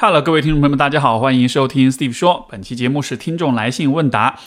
[0.00, 2.46] Hello，各位听众朋友们，大家好，欢迎收听 Steve 说。
[2.48, 4.38] 本期节目是听众来信问答。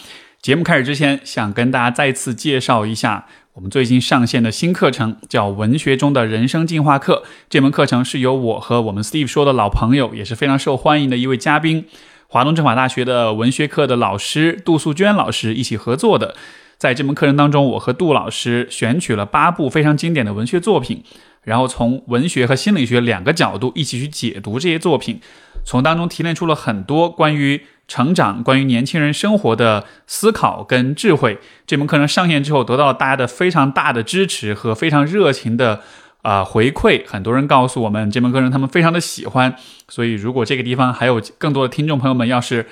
[0.42, 7.24] 节目开始之前，想跟大家再次介绍一下我们最近上线的新课程，叫《文学中的人生进化课》。
[7.50, 11.86] 这门课程是由我和我们 Steve 说的老朋友，也是非常受欢迎的一位嘉宾，
[12.28, 16.34] 华东政法大学的文学课的老师杜素娟老师一起合作的。
[16.78, 21.04] 在这门课程当中，我和杜老师选取了八部非常经典的文学作品，
[21.44, 25.20] 然后从文学和心理学两个角度一起去解读这些作品，
[25.64, 31.40] 从当中提炼出了很多关于成长、关于年轻人生活的思考跟智慧。
[31.66, 35.82] 这门课程上线之后，得到了大家的非常大的支持和非常热情的
[36.22, 37.04] 啊回馈。
[37.08, 39.56] 很多人告诉我们，这门课程他们非常的喜欢。
[39.90, 42.68] 所以，如果这个地方还有更多的听众朋友们，要是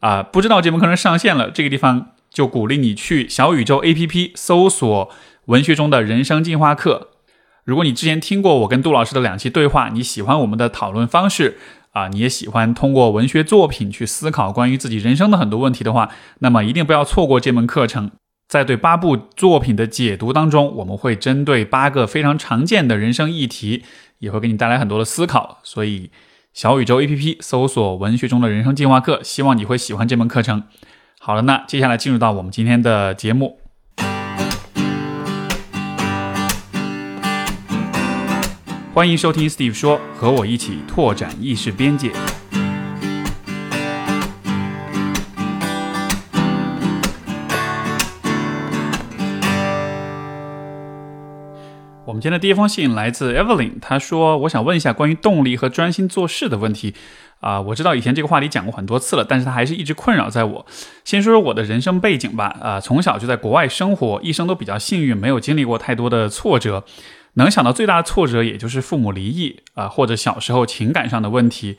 [0.00, 2.12] 啊不知道这门课程上线了，这个地方。
[2.28, 5.10] 就鼓励你去小宇宙 APP 搜索
[5.46, 7.08] “文学中的人生进化课”。
[7.66, 11.58] 如果你之前听过我跟杜老师的两期对话，你喜欢我们的讨论方式
[11.90, 18.12] 啊，你也喜欢通过文学作品去思考关于自己人生的很多问题的话，那么一定不要错过这门课程。
[18.46, 23.82] 在对八部作品的解读当中，我们会针对八个非常常见的人生议题，
[24.20, 25.58] 也会给你带来很多的思考。
[25.64, 26.12] 所以，
[26.54, 30.62] 小宇宙 APP 搜索“文学中的人生进化课”，希望你会喜欢这门课程。
[31.18, 33.65] 好了，那接下来进入到我们今天的节目。
[38.96, 42.10] 欢迎收听 Steve 说，和我一起拓展意识边界。
[52.06, 56.94] 我们今天的第一封信来自 Evelyn，他说：“我想问一下关于动力和专心做事的问题。”
[57.40, 60.66] 啊，我知道以前这个话题讲过很多次了，但是它还是一直困扰在我。
[61.04, 66.84] 先说说我的人生背景吧，啊，从小就在国外生活，一生都比较幸运，没有经历过太多的挫折。
[67.36, 71.78] 能想到最大的挫折，也就是父母离异啊，或者小时候情感上的问题，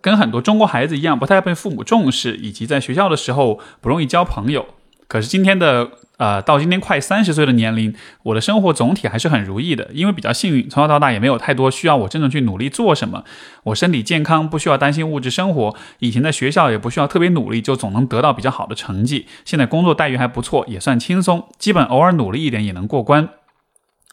[0.00, 4.66] 跟很多中国孩子一样，不太被父母重视，以及在学校的时候不容易交朋友。
[5.08, 5.88] 可是今天的。
[6.18, 13.22] 呃，到今天快三十岁的年龄，我的生活总体还是很如意的，因为比较幸运，从小到大也没有太多需要我真正去努力做什么。
[13.64, 15.76] 我身体健康，不需要担心物质生活。
[15.98, 19.26] 以前在学校也不需要特别努力，就总能得到比较好的成绩。
[19.44, 23.28] 现在工作待遇还不错，也算轻松，基本偶尔努力一点也能过关。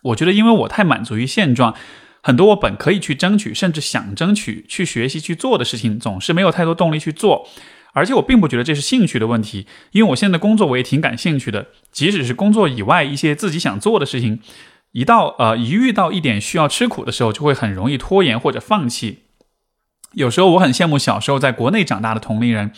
[0.03, 1.75] 我觉得，因为我太满足于现状，
[2.21, 7.47] 很多我本可以去争取，甚至想争取去学习去做的事情，总是没有太多动力去做。
[7.93, 11.67] 而且我并不觉得这是兴趣的问题，因为我现在的工作我也挺感兴趣的。
[11.91, 14.39] 即使是工作以外一些自己想做的事情，
[14.93, 19.19] 一到呃一遇到一点需要吃苦的时候，就会很容易拖延或者放弃。
[20.13, 22.71] 有时候我很羡慕小时候在国内长大的同龄人，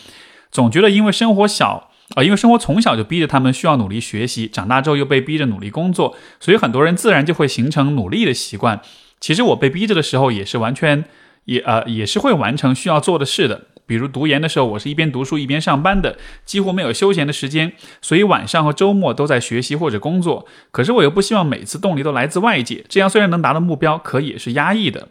[0.50, 8.80] 总觉得因为生活小啊，因为生活从小就逼着他们需要努力学习，长大之后又被逼着努力工作，所以很多人自然就会形成努力的习惯。
[9.20, 11.04] 其实我被逼着的时候，也是完全
[11.44, 13.66] 也呃也是会完成需要做的事的。
[13.86, 16.16] 比如读研的时候，我是一边读书一边上班的，
[16.46, 20.46] 几乎没有休闲的时间，所以晚上和周末都在学习或者工作。
[20.70, 25.08] 可是我又不希望每次动力都来自外界，这样虽然能达到目标，可也是压抑的。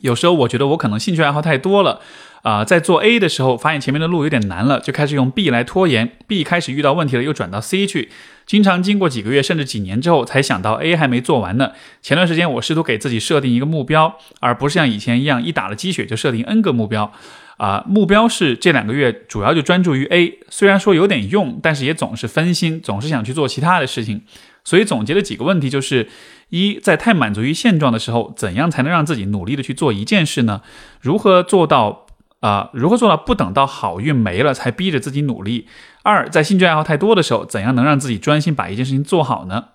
[0.00, 2.00] 有时候我觉得我可能兴趣爱好太多了，
[2.48, 8.08] 啊，在做 A 的时候发现前面的路有点难了，就开始用 B 来拖延；B 开始遇到问题了，又转到 C 去。
[8.46, 11.72] 经常经过几个月甚至几年之后，才想到 A 还没做完呢。
[12.00, 17.12] 前段时间我试图给自己设定一个目标，而不是像以前一样一打了鸡血就设定 N 个目标。
[17.58, 24.22] 啊，目标是这两个月主要就专注于 A，虽然说有点用，但是也总是分心，总是想去做其他的事情。
[24.64, 26.08] 所以总结了几个问题，就是
[26.48, 30.62] 一，在太满足于现状的时候，怎样才能让自己努力的去做一件事呢？
[31.00, 32.06] 如何做到
[32.40, 32.70] 啊？
[32.72, 35.68] 如何做到不等到好运没了才逼着自己努力？
[36.02, 39.68] 二，在兴趣爱好太多的时候，怎样能让自己专心把一件事情做好呢？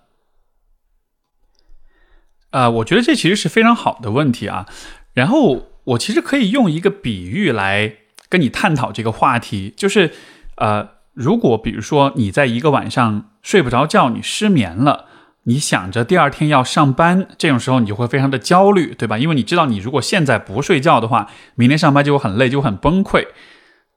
[2.50, 4.66] 呃，我觉得这其实是非常好的问题啊。
[5.12, 5.70] 然后。
[5.84, 7.96] 我其实可以用一个比喻来
[8.30, 10.14] 跟你探讨这个话题，就是，
[10.56, 15.08] 呃，如果比如说你在一个晚上睡不着觉，你失眠了，
[15.44, 19.18] 你想着第二天要上班，这种时候你就会非常的焦虑，对吧？
[19.18, 23.26] 因为你知道你如果现在不睡觉的话，明天上班就会很累，就会很崩溃。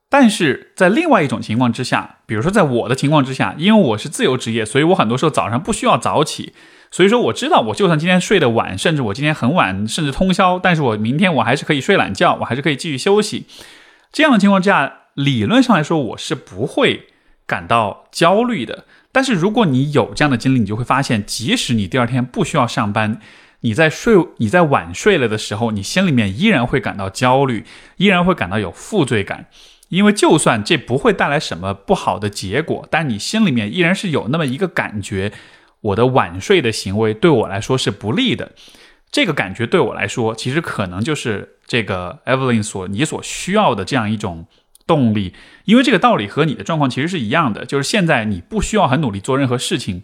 [0.09, 6.53] 但是在另外一种情况之下，比如说在我的情况之下，因为我是自由职业，所以我很多时候早上不需要早起。
[6.89, 13.45] 所以说，我知道，我就算今天睡得晚，甚至我今天很晚，甚至通宵，但是我明天我还是可以睡懒觉，我还是可以继续休息。
[14.13, 17.07] 这样的情况之下，理论上来说，我是不会
[17.45, 18.85] 感到焦虑的。
[19.17, 23.19] 但是如果你有这样的经历，你就会发现，即使你第二天不需要上班，
[23.61, 27.65] 你在睡、你在晚睡了的时候，你心里面依然会感到焦虑，
[27.95, 29.47] 依然会感到有负罪感，
[29.89, 35.31] 因为就算这不会带来什么不好的结果，但你心里面依然是有那么一个感觉。
[35.81, 38.51] 我的晚睡的行为对我来说是不利的，
[39.11, 44.45] 这个感觉对我来说，其实可能就是这个 Evelyn 所你所需要的这样一种
[44.87, 45.33] 动力，
[45.65, 50.03] 因为这个道理和你的状况其实是一样的，就是现在你不需要很努力做任何事情，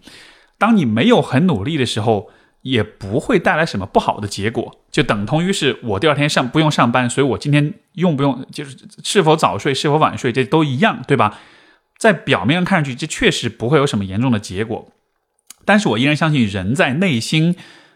[0.57, 2.29] 当你没有很努力的时候，
[2.61, 11.39] 也不会带来什么不好的结果，就等同于是我第二天上不用上班，所以我今天用不用就是是否早睡是否晚睡这都一样，对吧？
[11.97, 14.91] 在表面上看上去，这确实不会有什么严重的结果，
[15.63, 17.55] 但是我依然相信人在内心。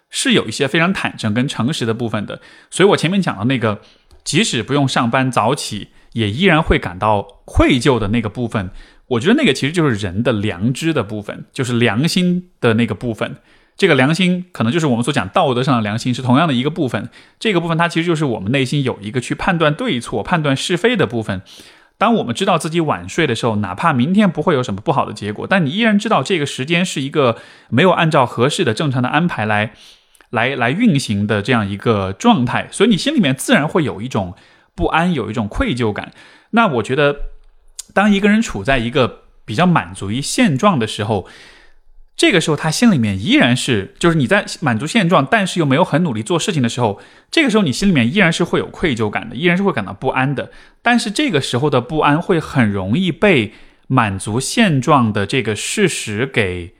[0.10, 3.81] 是有一些非常坦诚跟诚实的部分的，所以我前面讲的那个，
[4.24, 8.69] 即使不用上班早起，也依然会感到愧疚的那个部分，
[9.07, 13.38] 我觉得那个其实就是人的良知的部分，就是良心的那个部分。
[13.75, 17.09] 这个良心可能就是我们所讲道德上的良心，是同样的一个部分。
[17.39, 21.42] 这个部分它其实就是我们内心有一个去判断对错、判断是非的部分。
[21.98, 27.38] 当我们知道自己晚睡的时候，哪怕明天不会有什么不好的结果，但你依然知道这个时间是一个
[27.69, 29.74] 没有按照合适的正常的安排来。
[30.30, 34.36] 来来运行的这样一个状态，所以你心里面自然会有一种
[34.78, 36.14] 不安，有一种愧疚感。
[36.52, 37.18] 那我觉得，
[37.94, 41.28] 当一个人处在一个比较满足于现状的时候，
[42.16, 47.02] 这个时候他心里面依然是，就是你在满足现状，但是又没有很努力做事情的时候，
[47.32, 50.52] 这个时候你心里面依然是会有愧疚感的，依然是会感到不安的。
[50.84, 53.54] 但是这个时候的不安会很容易被
[53.88, 56.78] 满足现状的这个事实给。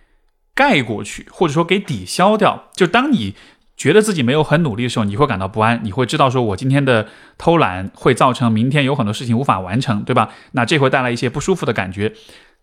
[0.58, 2.70] 盖过去，或者说给抵消掉。
[2.74, 3.36] 就当你
[3.78, 7.08] 觉得自己没有很努力的时候，你会感到不安，你会知道说，我今天的
[7.38, 10.32] 偷懒会造成明天有很多事情无法完成，对吧？
[10.54, 12.14] 那这会带来一些不舒服的感觉。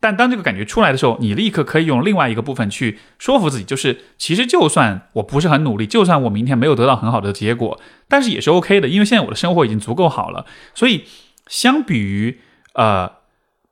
[0.01, 10.45] 但当这个感觉出来的时候，你立刻可以用另外一个部分去说服自己，就是其实就算我不是很努力，就算我明天没有得到很好的结果，但是也是 OK 的，因为现在我的生活已经足够好了。
[10.75, 11.05] 所以，
[11.47, 12.41] 相比于
[12.75, 13.13] 呃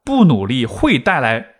[0.04, 1.51] 不努力会带来。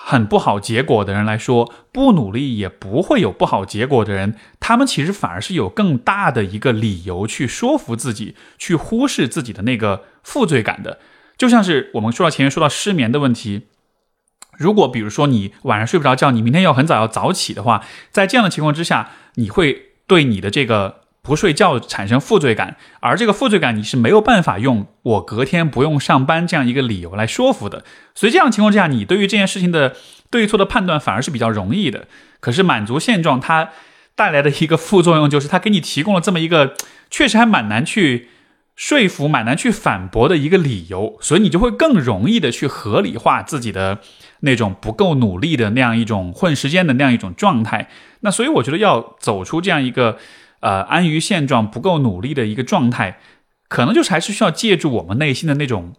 [0.00, 11.00] 很不好结果的人来说，不努力也不会有不好结果的人，他们其实反而是有更大的一个理由去说服自己，去忽视自己的那个负罪感的。
[11.36, 13.66] 就像是我们说到前面说到失眠的问题，
[14.56, 21.07] 如果比如说你晚上睡不着觉，你明天要很早要早起的话，在这样的情况之下，你会对你的这个。
[21.28, 27.84] 不睡觉产生负罪感，而这个负罪感你是没有办法用我隔天不用上班这样一个理由来说服的。
[28.14, 29.94] 所以这样情况之下，你对于这件事情的
[30.30, 32.06] 对错的判断反而是比较容易的。
[32.40, 33.68] 可是满足现状它
[34.14, 36.74] 带来的一个副作用就是，它给你提供了这么一个
[37.10, 38.28] 确实还蛮难去
[38.74, 43.98] 说服、蛮难去反驳的一个理由，所以你就会更容易的去合理化自己的
[44.40, 47.90] 那种不够努力的那样一种混时间的那样一种状态。
[48.20, 50.16] 那所以我觉得要走出这样一个。
[50.60, 53.18] 呃，安于现状、不够努力的一个状态，
[53.68, 55.94] 可能就是还是需要借助我们内心的那种、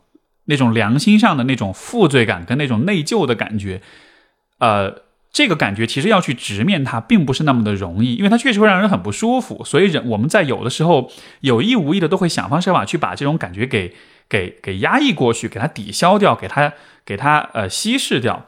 [0.46, 3.82] 那种良心上的那种负罪感跟那种内疚的感觉。
[4.60, 9.64] 呃，这个感觉其实要去直面它，并不是那么的容易，因为它确实会让人很不舒服。
[9.64, 11.10] 所以人我们在有的时候
[11.40, 13.96] 有意无意的都会想方设法去把这种感觉给
[14.28, 16.74] 给给压抑过去，给它抵消掉，给它
[17.06, 18.48] 给它呃稀释掉。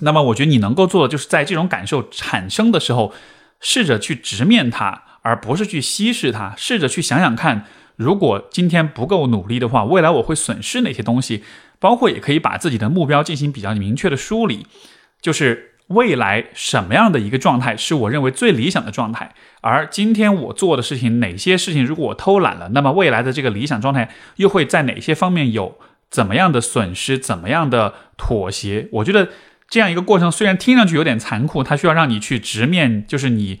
[0.00, 3.14] 那么，我觉得你能够做的，就是在这种感受产生的时候，
[3.60, 5.04] 试着去直面它。
[5.22, 7.64] 而不是去稀释它，试着去想想看，
[7.96, 11.42] 如果今天不够努力的话，未来我会损失哪些东西？
[11.78, 14.66] 包括也可以把自己的目标进行比较明确的梳理，
[15.20, 25.76] 就是未来什么样的一个状态是我认为最理想的状态，而今天我做的事情，哪些事情如果我偷懒了，那么未来的这个理想状态又会在哪些方面有
[26.08, 28.88] 怎么样的损失，怎么样的妥协？
[28.92, 29.28] 我觉得
[29.68, 33.60] 这样一个过程虽然听上去有点残酷，它需要让你去直面，就是你。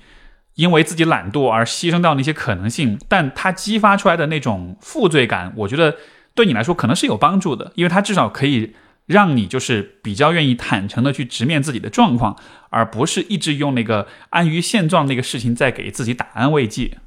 [0.54, 5.96] 因为自己懒惰而牺牲掉那些可能性，但它激发出来的那种负罪感，我觉得
[6.34, 8.74] 对你来说可能是有帮助的，因为它至少可以
[9.06, 12.36] 让你就是比较愿意坦诚的去直面自己的状况，
[12.70, 16.98] 而不是一直用那个安于现状那个事情在给自己打安慰剂。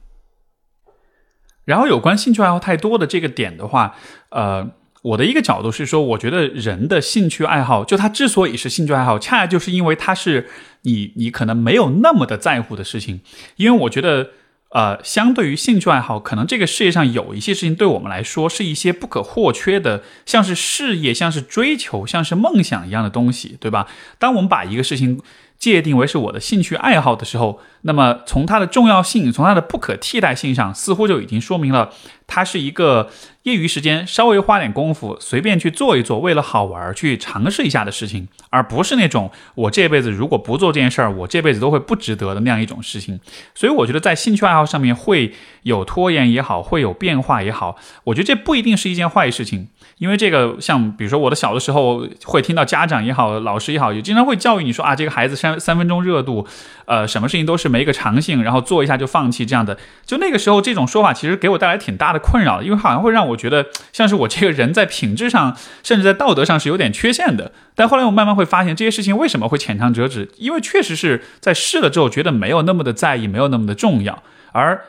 [1.66, 3.96] 然后有关兴趣爱好太多的这个点的话，
[4.30, 4.72] 呃。
[5.06, 10.50] 我的一个角度是说，我觉得人的兴趣爱好，就他之所以是兴趣爱好，恰恰就是因为他是
[10.82, 13.22] 你你可能没有那么的在乎的事情。
[13.58, 14.32] 因为我觉得，
[14.70, 23.86] 呃，相对于兴趣爱好，可能这个世界上有一些事情对我们来说是一些不可或缺的，像是事业，像是追求，像是梦想一样的东西，对吧？
[24.18, 25.22] 当我们把一个事情
[25.60, 31.92] 界定为是我的兴趣爱好的时候，那么从它的重要性，从它的不可替代性上，似乎就已经说明了
[32.27, 33.10] 它是一个。
[33.46, 43.20] 业余时间稍微花点功夫，随便去做一做，为了好玩去尝试一下的事情，而不是那种我这辈子如果不做这件事儿，我这辈子都会不值得的那样一种事情。
[43.54, 47.75] 所以我觉得在兴趣爱好上面会有拖延也好，会有变化也好，
[48.06, 49.68] 我觉得这不一定是一件坏事情。
[50.00, 56.48] 因为这个，像比如说我的小的时候，会听到家长也好，老师也好，也经常会教育你说啊，这个孩子三三分钟热度，
[56.86, 59.77] 呃，什么事情都是没个长性，然后做一下就放弃这样的。
[60.05, 67.51] 就那个时候，这种说法其实给我带来挺大的困扰，因为好像会让我觉得像是我这个人在品质上，甚至在道德上是有点缺陷的。
[67.75, 70.32] 但后来我慢慢会发现，这些事情为什么会浅尝辄止？
[70.38, 74.24] 因为确实是在试了之后，觉得没有那么的在意，没有那么的重要。
[74.53, 74.86] 而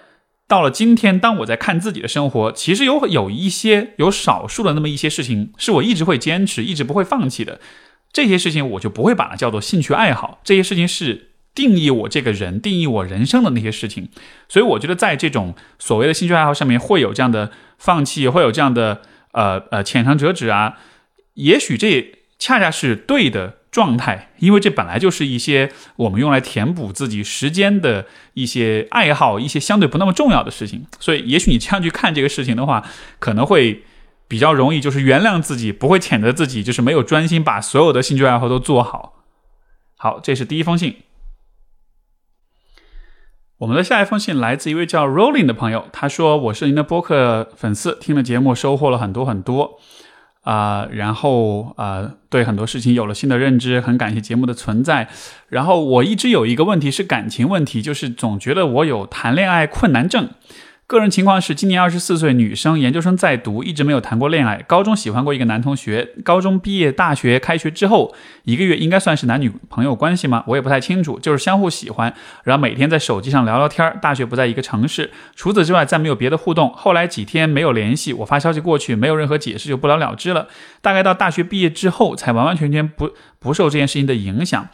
[0.47, 7.59] 到了今天，当我在看自己的生活，其实有有一些有少数的那么一些事情，是我一直会坚持，一直不会放弃的。
[8.13, 14.09] 这些事情我就不会把它叫做兴趣爱好，这些事情是定义我这个人、定义我人生的那些事情。
[14.49, 20.77] 所以我觉得在这种所谓的兴趣爱好上面，会有这样的放弃，会有这样的呃呃浅尝辄止啊。
[21.35, 30.87] 也许这恰恰是对的状态，因为这本来就是一些我们用来填补自己时间的一些爱好，一些相对不那么重要的事情。
[31.01, 32.85] 所以也许你这样去看这个事情的话，
[33.19, 33.83] 可能会。
[34.29, 39.23] 比较容易，就是原谅自己，不会谴责自己，就是没有专心把所有的兴趣爱好都做好。
[39.95, 40.97] 好，这是第一封信。
[43.59, 49.79] 我们的下一封信来自一位叫 Rolling 的朋友，他说：“我是您的播客粉丝，听了节目收获了很多很多
[50.43, 55.09] 啊，然后啊，对很多事情有了新的认知，很感谢节目的存在。
[55.49, 60.29] 然后我一直有一个问题是感情问题，就是总觉得我有谈恋爱困难症。”
[60.89, 64.63] 个人情况是，今年二十四岁，女生，研究生在读，一直没有谈过恋爱。
[64.69, 68.15] 高中喜欢过一个男同学，高中毕业，大学开学之后
[68.45, 70.45] 一个月，应该算是男女朋友关系吗？
[70.47, 72.15] 我也不太清楚，就是相互喜欢，
[72.45, 73.99] 然后每天在手机上聊聊天。
[74.01, 76.73] 大学不在一个城市，除此之外再没有别的互动。
[76.73, 80.47] 后来几天没有联系，我发消息过去，没有任何解释，就不了了之了。
[80.81, 84.69] 大概到大学毕业之后，才完完全全不不受这件事情的影响。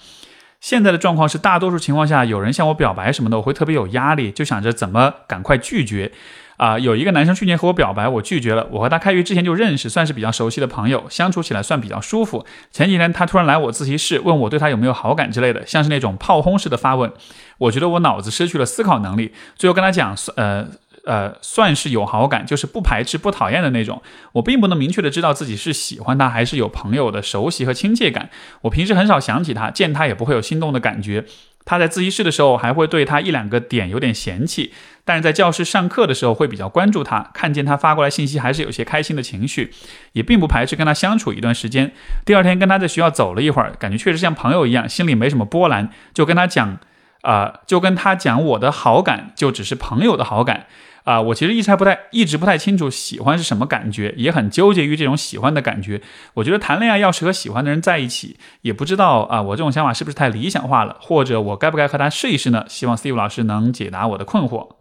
[0.62, 6.12] 现在的状况是，大多数情况下，有人向我表白什么的，我会特别有压力，就想着怎么赶快拒绝。
[6.57, 8.64] 啊，有一个男生去年和我表白，我拒绝了。
[8.71, 12.47] 我和他开学之前就认识，算是比较熟悉的朋友，相处起来算比较舒服。
[12.71, 17.12] 前几天他突然来我自习室，问我对他有没有好感之类的，像是那种炮轰式的发问。
[17.59, 20.69] 我觉得我脑子失去了思考能力，最后跟他讲，呃。
[21.05, 24.01] 呃，算是有好感，就是不排斥、不讨厌的那种。
[24.33, 28.31] 我并不能明确的知道自己是喜欢他，还是有朋友的熟悉和亲切感。
[28.63, 31.25] 我平时很少想起他，见他也不会有心动的感觉。
[31.65, 34.73] 他在自习室的时候，还会对他一两个点有点嫌弃，
[35.05, 37.31] 但是在教室上课的时候会比较关注他。
[37.33, 39.73] 看见他发过来信息，还是有些开心的情绪，
[40.13, 41.93] 也并不排斥跟他相处一段时间。
[42.25, 46.79] 第二天跟他在学校走了一会儿，感觉确实像朋友一样，心里没什么波澜，就跟他讲，
[47.23, 50.67] 啊，就跟他讲我的好感，就只是朋友的好感。
[51.05, 56.01] 啊，我其实一直不太一直不太清楚喜欢是什么感觉，也很纠结于这种喜欢的感觉。
[56.35, 62.65] 我觉得谈恋爱要是和喜欢的人在一起，也不知道啊，我这种想法是不是太理想化了，或者我该不该和他试一试呢？
[62.69, 64.77] 希望 Steve 老师能解答我的困惑。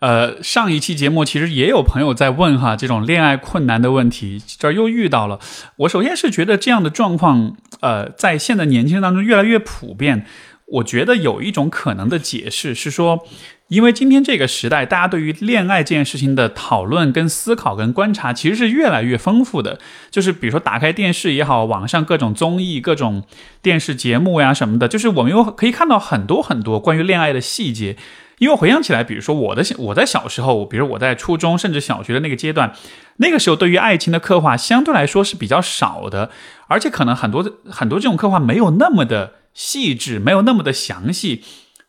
[0.00, 5.38] 呃，上一期节目其实也有朋友在问哈，这种恋爱困难的问题，这儿又遇到了。
[5.76, 10.26] 我首先是觉得这样的状况，呃，在现在年轻人当中越来越普遍。
[10.66, 13.24] 我觉得有一种可能的解释是说。
[13.68, 19.78] 因为今天这个时代，大家对于恋爱这件事情的讨论、跟思考、跟观察，其实是越来越丰富的。
[20.10, 23.24] 就是比如说，打开电视也好，网上各种综艺、各种
[23.62, 27.96] 电视节目呀什么的，就是我们又可以看到很多很多关于恋爱的细节。
[28.38, 32.74] 因为回想起来，比如说我的我在小时候，比如我在初中甚至小学的那个阶段，
[33.18, 36.30] 那个时候对于爱情的刻画相对来说是比较少的，
[36.66, 41.42] 而且可能很多很多这种刻画没有那么的细致，没有那么的详细。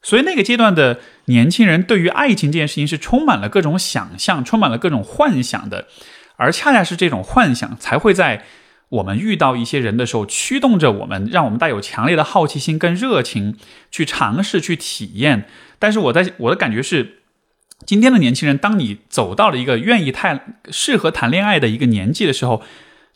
[0.05, 5.87] 所以那个阶段的年轻人对于爱情这件事情是充满了各种想象，充满了各种幻想的，
[6.35, 8.43] 而恰恰是这种幻想才会在
[8.89, 13.57] 我们遇到一些人的时候驱动着我们，让我们带有强烈的好奇心跟热情
[13.89, 15.45] 去尝试去体验。
[15.79, 17.23] 但是我在我的感觉是，
[17.83, 22.61] 今天的年轻人，当你走到了一个愿意谈适合谈恋爱的一个年纪的时候，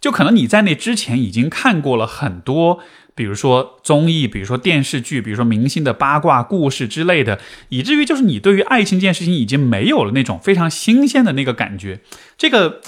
[0.02, 2.80] 就可能你在那之前已经看过了很多。
[3.20, 12.00] 比如说综艺，比如说电视剧，比如说明星的八卦故事之类的，以至于就是你对于爱情这件事情已经没有了那种非常新鲜的那个感觉。
[12.38, 12.80] 这个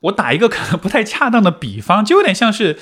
[0.00, 2.78] 我打一个可能不太恰当的比方，就有点像是，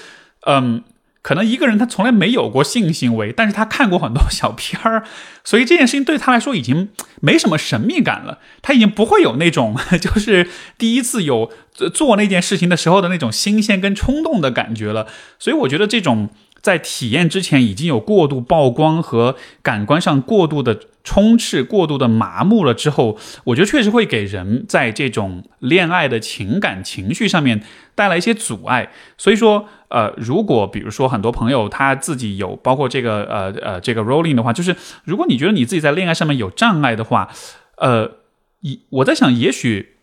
[0.46, 0.84] 嗯，
[1.22, 5.02] 可能一个人他从来没有过性行为，但是他看过很多小片儿，
[5.42, 6.90] 所以这件事情对他来说已经
[7.20, 8.38] 没什么神秘感了。
[8.62, 11.50] 他已经不会有那种 就是第一次有
[11.92, 15.08] 做那件事情的时候的那种新鲜跟冲动的感觉了。
[15.40, 16.30] 所以我觉得这种。
[16.62, 27.64] 在体验之前已经有过度曝光和感官上过度的充斥、过度的麻木了之后，我觉得确实会给人在这种恋爱的情感情绪上面
[27.96, 28.92] 带来一些阻碍。
[29.18, 37.28] 所以说，呃，如果比如说很多朋友他自己有包括这个呃呃这个 rolling 的话，就是如果你觉得你自己在恋爱上面有障碍的话，
[37.78, 38.18] 呃，
[38.60, 39.96] 一我在想，也许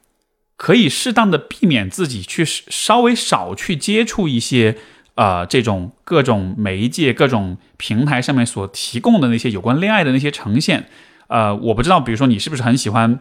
[0.57, 4.75] 可以适当的避免自己去稍微少去接触一些。
[5.19, 10.85] 呃这种各种媒介、各种平台上面所提供的那些有关恋爱的那些呈现。
[11.27, 13.19] 呃，我不知道，比如说你是不是很喜欢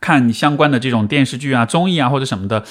[0.00, 2.62] 看相关的这种电视剧啊、综艺啊或者什么的？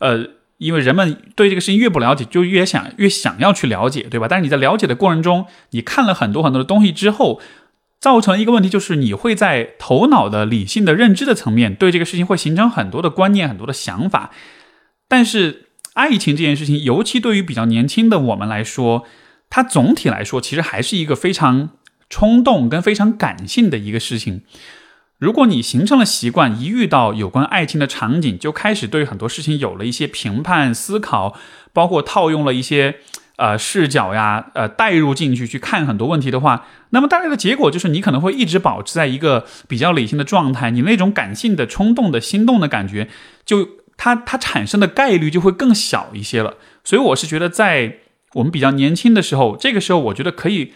[0.00, 0.26] 呃，
[0.58, 4.26] 因为人们对这个事情越不了解，就越想越想要去了解，对吧？
[4.28, 7.40] 但是你在了解的过程中，你看了很多很多的东西之后。
[8.00, 14.30] 造成一个问题，就是你会在头脑的理性的认知的层面，对这个事情会形成很多的观念、很多的想法。
[15.06, 19.04] 但是，爱情这件事情，尤其对于比较年轻的我们来说，
[19.48, 21.70] 它总体来说其实还是一个非常
[22.08, 24.42] 冲动跟非常感性的一个事情。
[25.18, 31.36] 如果你形成了习惯，一遇到有关爱情的场景，就开始对很多事情有了一些评判、思考，
[31.72, 32.96] 包括套用了一些。
[33.36, 43.08] 呃，视角呀，呃，带入进去去看很多问题的话，那么带来的结果就是你可能会一直保持在一个比较理性的状态，你那种感性的、冲动的心动的感觉，
[43.46, 43.66] 就
[44.00, 46.54] 它它产生的概率就会更小一些了。
[46.82, 47.98] 所以我是觉得，在
[48.32, 50.72] 我们比较年轻的时候，这个时候我觉得可以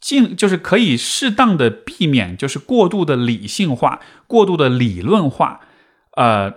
[0.00, 5.60] 尽就是可以适当的避免，就是过度的理性化、过度的理论化，
[6.16, 6.54] 呃，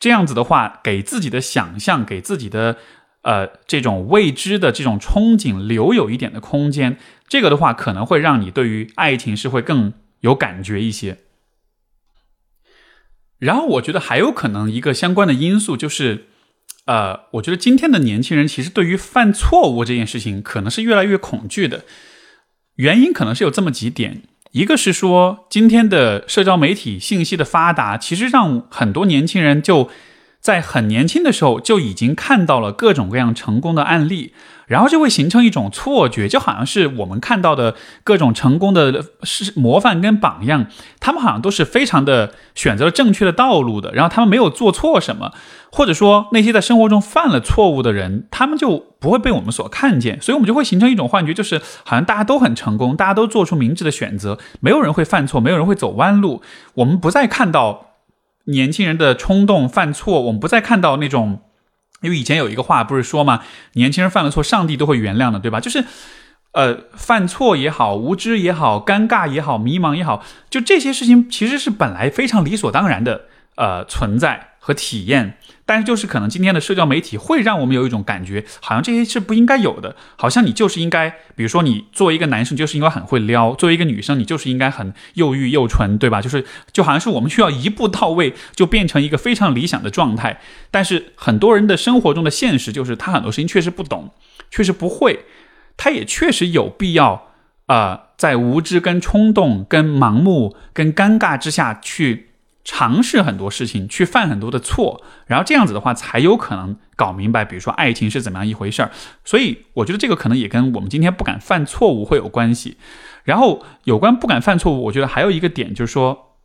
[0.00, 2.76] 这样子的话，给自己的想象，给自己的。
[3.24, 6.98] 呃，这种未知的这种憧憬，留有一点的空间，
[7.28, 11.18] 这个的话可能会让你对于爱情是会更有感觉一些。
[13.42, 16.26] 然后我觉得还有可能一个相关的因素就是，
[16.86, 21.84] 呃，我觉得今天的年轻人其实对于犯错误这件事情可能是越来越恐惧的。
[22.76, 24.22] 原因可能是有这么几点，
[24.52, 29.90] 一个是说今天的社交媒体信息的发达，其实让很多年轻人就。
[30.42, 34.34] 在很年轻的时候就已经看到了各种各样成功的案例，
[34.66, 40.66] 然后就会形成一种错觉，就好像是我们看到的各种成功的是模范跟榜样，
[40.98, 45.32] 他们好像都是非常的选择了正确的道路的，然后他们没有做错什么，
[45.70, 56.42] 或者说那些在生活中犯了错误的人，他们就不会被我们所看见，所以我们就会形成一种幻觉，就是好像大家都很成功，大家都做出明智的选择，没有人会犯错，没有人会走弯路，
[56.74, 57.91] 我们不再看到。
[58.44, 61.42] 年轻人的冲动犯错，我们不再看到那种，
[62.00, 63.42] 因为以前有一个话不是说嘛，
[63.74, 65.60] 年轻人犯了错，上帝都会原谅的，对吧？
[65.60, 65.84] 就是，
[66.52, 75.38] 呃，犯错也好，无知也好，尴尬也好，迷茫也好，就这些事情其实是本来非常理所当然的，呃，存在和体验。
[75.64, 86.20] 但是，就是可能今天的社交媒体会让我们有一种感觉，好像这些是不应该有的，好像你就是应该，比如说你作为一个男生就是应该很会撩，作为一个女生你就是应该很又欲又纯，对吧？
[86.20, 90.40] 就是就好像是我们需要一步到位就变成一个非常理想的状态。
[90.70, 94.10] 但是很多人的生活中的现实就是他很多事情确实不懂，
[94.50, 95.20] 确实不会，
[95.76, 97.28] 他也确实有必要
[97.66, 102.31] 啊，在无知、跟冲动、跟盲目、跟尴尬之下去。
[102.64, 108.90] 尝试很多事情，去犯很多的错，然后这样子的话，才有可能搞明白，比如说爱情是怎么样一回事儿。
[109.24, 112.76] 所以我觉得这个可能也跟我们今天不敢犯错误会有关系。
[113.24, 116.36] 然后有关不敢犯错误，我觉得还有一个点就是说，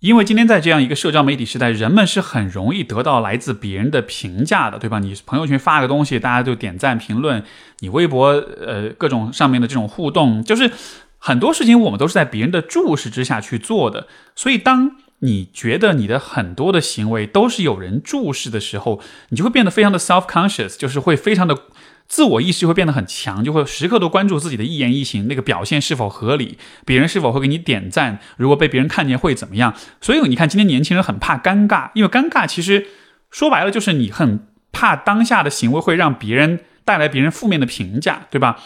[0.00, 5.00] 因为今天在这样一个社交媒体时代，人们是很容易得到来自别人的评价的，对吧？
[5.00, 7.42] 你朋友圈发个东西，大家就点赞评论；
[7.80, 10.70] 你微博呃各种上面的这种互动，就是
[11.18, 14.06] 很多事情我们都是在别人的注视之下去做的。
[14.36, 19.00] 所以当你觉得你的很多的行为都是有人注视的时候，
[19.30, 21.58] 你就会变得非常的 self conscious，就是会非常的
[22.06, 29.74] 自我意识会变得很强，就会时刻都关注自己的一言一行，那个表现是否合理，别人是否会给你点赞，如果被别人看见会怎么样？
[30.00, 32.86] 所以你看，今天年轻人很怕尴尬，因为尴尬其实
[33.30, 38.60] 说白了就是你很怕当下的行为会让别人带来别人负面的评价，对吧？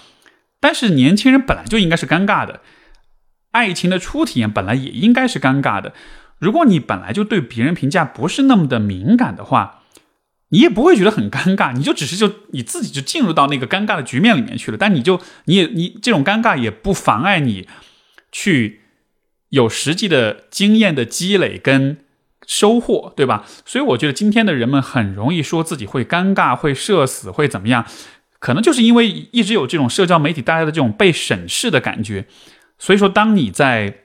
[0.60, 2.60] 但是年轻人本来就应该是尴尬的，
[3.50, 5.94] 爱情的初体验本来也应该是尴尬的。
[6.42, 9.82] 如果你本来就对别人评价不是那么的敏感的话，
[10.48, 14.76] 你也不会觉得很尴尬，你就只是就你自己就进入到那个尴尬的局面里面去了。
[14.76, 17.68] 但你就你也你这种尴尬也不妨碍你
[18.32, 18.80] 去
[19.50, 21.98] 有实际的经验的积累跟
[22.44, 23.46] 收获，对吧？
[23.64, 27.86] 所以我觉得今天的人们很容易说自己会尴尬、会社死、会怎么样，
[28.40, 32.26] 可能就是因为一直有这种社交媒体带来的这种被审视的感觉。
[32.78, 34.01] 所以说，当你在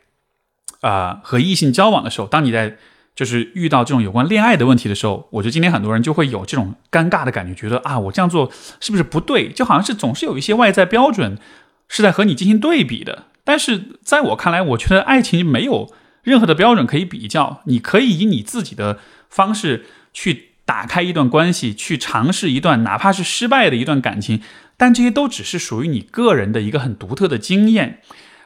[0.82, 2.78] 啊，和异性交往的时候，当你在
[3.16, 9.50] 就是遇到这种有关恋爱的问题的时候，我觉得今天很多人就会有这种尴尬的感觉，觉得啊，我这样做是不是不对？
[9.50, 11.40] 就好像是总是有一些外在标准
[11.88, 13.24] 是在和你进行对比的。
[13.44, 19.00] 但是在我看来，我觉得爱情没有任何的标准可以比较，你可以以你自己的
[19.32, 24.42] 方式去打开一段关系，去尝试一段哪怕是失败的一段感情，
[24.78, 28.02] 但这些都只是属于你个人的一个很独特的经验，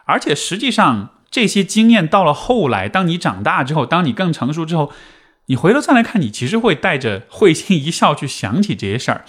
[0.06, 1.10] 而且实际上。
[1.32, 4.92] 这些经验到了后来，当你长大之后，当你更成熟之后，
[5.46, 9.24] 你回头再来看，你其实会带着会心一笑去想起这些事儿。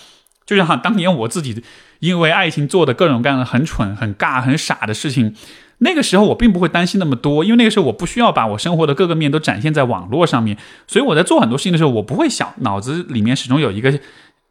[0.45, 1.63] 就像当年我自己
[2.01, 5.35] 因为爱情做的各种各样的很蠢、很尬、很傻的事情，
[5.79, 13.99] 那个时候我并不会担心那么多，因为那个时候我不需要把我生活的各个面都展现在网络上面，所以我在做很多事情的时候，我不会想，脑子里面始终有一个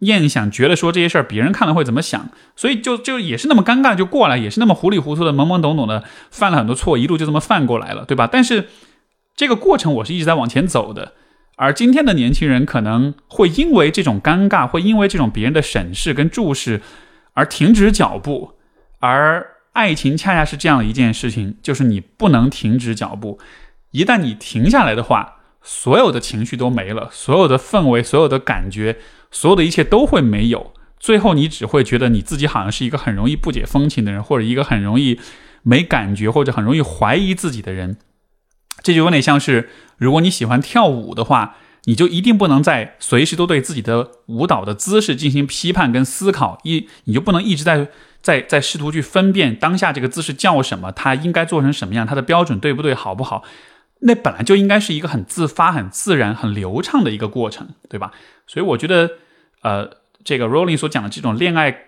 [0.01, 8.27] 念想，觉得说这些事儿别人看了会怎么想，所以就就也是那么尴尬就过来，也是那么糊里糊涂的、懵懵懂懂的犯了很多错，一路就这么犯过来了，对吧？
[8.31, 8.67] 但是
[9.35, 11.13] 这个过程我是一直在往前走的。
[11.57, 16.81] 而今天的年轻人可能会因为这种尴尬，会因为这种别人的审视跟注视
[17.33, 18.53] 而停止脚步。
[18.99, 23.39] 而爱情恰恰是这样的一件事情，就是你不能停止脚步。
[23.91, 28.97] 一旦你停下来的话，所有的情绪都没了，所有的氛围、所有的感觉、
[29.29, 30.73] 所有的一切都会没有。
[30.99, 35.19] 最后，你只会觉得你自己好像是一个很容易不解风情的人，或者一个很容易
[35.63, 37.97] 没感觉，或者很容易怀疑自己的人。
[38.83, 47.87] 这就有点像是，如果你喜欢跳舞的话，你就一定不能在随时都对自己的舞蹈的姿势进行批判跟思考，一你就不能一直在
[48.21, 53.43] 在在试图去分辨当下这个姿势叫什么，它应该做成什么样，它的标准对不对，好不好？
[54.01, 58.11] 那本来就应该是一个很自发、很自然、很流畅的一个过程，对吧？
[58.47, 59.11] 所以我觉得，
[59.61, 59.89] 呃，
[60.23, 61.85] 这个 Rolling 所讲的这种恋爱、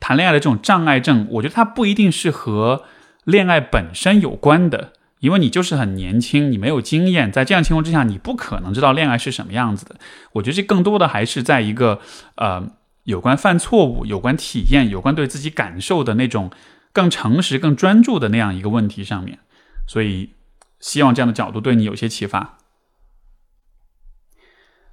[0.00, 2.84] 谈恋爱的这种障碍症，我觉得它不一定是和
[3.24, 4.92] 恋爱本身有关的。
[5.20, 9.96] 因为你就是很年轻，你没有经验，在这样情况之下，你不可能知道恋爱是什么样子的。
[10.32, 12.00] 我觉得这更多的还是在一个
[12.36, 12.66] 呃
[13.04, 16.50] 有关犯错误、有关体验、有关对自己感受的那种
[16.94, 19.40] 更诚实、更专注的那样一个问题上面。
[19.86, 20.30] 所以，
[20.80, 22.59] 希望这样的角度对你有些启发。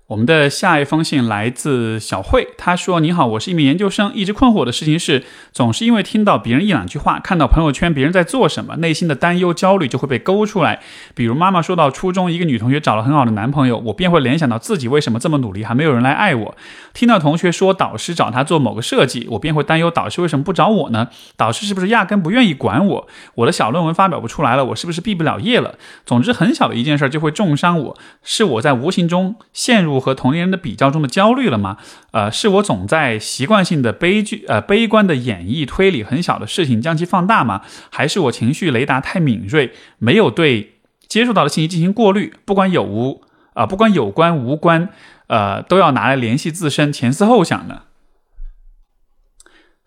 [0.08, 10.80] 我们的下一封信来自小慧，她说：“你好，我是一名研究生，一直困惑的事情是，总是因为听到别人一两句话，看到朋友圈别人在做什么，内心的担忧、焦虑就会被勾出来。
[11.14, 16.56] 比如妈妈说到初中一个女同学找了很好的男朋友，我便会联想到自己为什么这么努力还没有人来爱我。
[16.94, 21.10] 听到同学说导师找他做某个设计，我便会担忧导师为什么不找我呢？
[21.36, 23.08] 导师是不是压根不愿意管我？
[23.36, 25.78] 我的小论文发表不出来了，我是不是毕不了业了？
[26.06, 31.78] 总之，很小的一件事就会重伤我，是我在无形中陷入。”和同龄人的比较中的焦虑了吗？
[32.12, 37.62] 呃，是我总在习惯性的悲剧呃悲观的演绎推理很小的事情将其放大吗？
[37.90, 40.74] 还是我情绪雷达太敏锐，没有对
[41.08, 42.34] 接触到的信息进行过滤？
[42.46, 43.22] 不管有无
[43.54, 44.90] 啊，不管有关无关，
[45.28, 47.82] 呃，都要拿来联系自身，前思后想呢？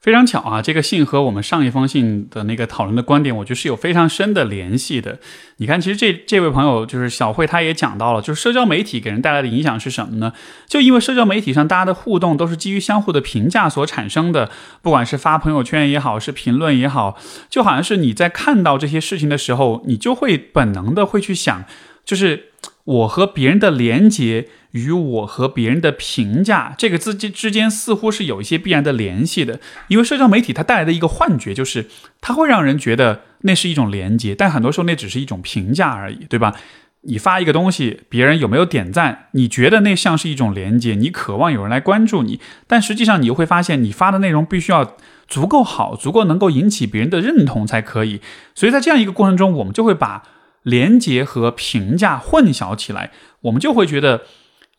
[0.01, 5.19] 非常巧啊，这个信和我们上一封信的那个讨论的观点，我觉得是有非常深的联系的。
[5.59, 10.33] 你看，其实这这位朋友就是小慧，他也讲到了，就是社交媒体给人带来的影响是什么呢？
[10.67, 17.19] 就因为社交媒体上大家的互动都是基于相互的评价所产生的，不管是发朋友圈也好，是评论也好，
[17.51, 21.65] 就好像是你在看到这些事情的时候，你就会本能的会去想，
[22.07, 22.53] 就是
[22.85, 24.49] 我和别人的连接。
[24.72, 31.87] 与我和别人的评价，这个之间之间似乎是有一些必然的联系的，因为社交媒体它带来的一个幻觉就是，
[32.20, 36.54] 它会让人觉得那是一种连接，但很多时候那只是一种评价而已，对吧？
[37.02, 39.28] 你发一个东西，别人有没有点赞？
[39.33, 48.20] 你觉得那像是一种连接，你渴望有人来关注你，但实际上你又会发现，你发的内容必须要足够好，足够能够引起别人的认同才可以。
[48.54, 50.22] 所以在这样一个过程中，我们就会把
[50.62, 54.22] 连接和评价混淆起来，我们就会觉得。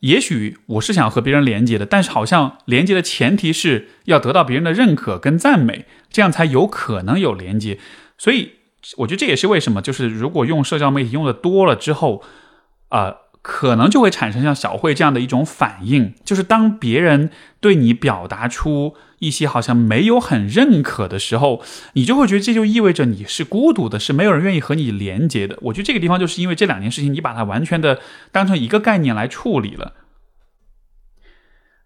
[0.02, 7.78] 也许我是想和别人连接的，但是好像连接的前提是要得到别人的认可跟赞美，这样才有可能有连接。
[8.18, 8.52] 所以
[8.98, 12.24] 我觉得这也是为什么，就是如果用社交媒体用的多了之后，
[12.88, 18.94] 啊，可能就会产生像小慧这样的一种反应，就是当别人对你表达出。
[19.22, 25.56] 一些好像没有很认可的时候，你就会觉得这就意味着你是孤独的，是没有人愿意和你连接的。
[25.62, 28.00] 我觉得这个地方就是因为这两件事情，你把它完全的
[28.32, 29.92] 当成一个概念来处理了。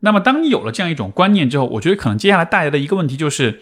[0.00, 3.60] 那么，当你有了这样一种观念之后，我觉得可能接下来带来的一个问题就是，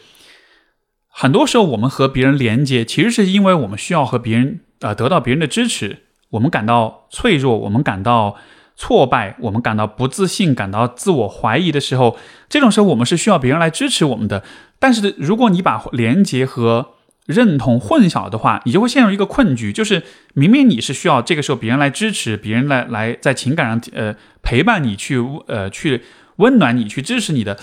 [1.08, 6.03] 很多时候我们和别人连接，其实是因为我们需要和别人呃得到别人的支持，
[6.34, 8.36] 我们感到脆弱，我们感到。
[8.76, 12.18] 挫败，我们感到不自信，感到自我怀疑的时候，
[12.48, 14.42] 这种时候我们是需要别人来支持我们的。
[14.80, 16.88] 但是，如果你把连接和
[17.24, 20.02] 认同混淆的话，你就会陷入一个困局，就是
[20.34, 26.02] 明明你是需要这个时候别人来支持，别人来来在情感上呃陪伴你，去呃去
[26.38, 27.56] 温暖你，去支持你的，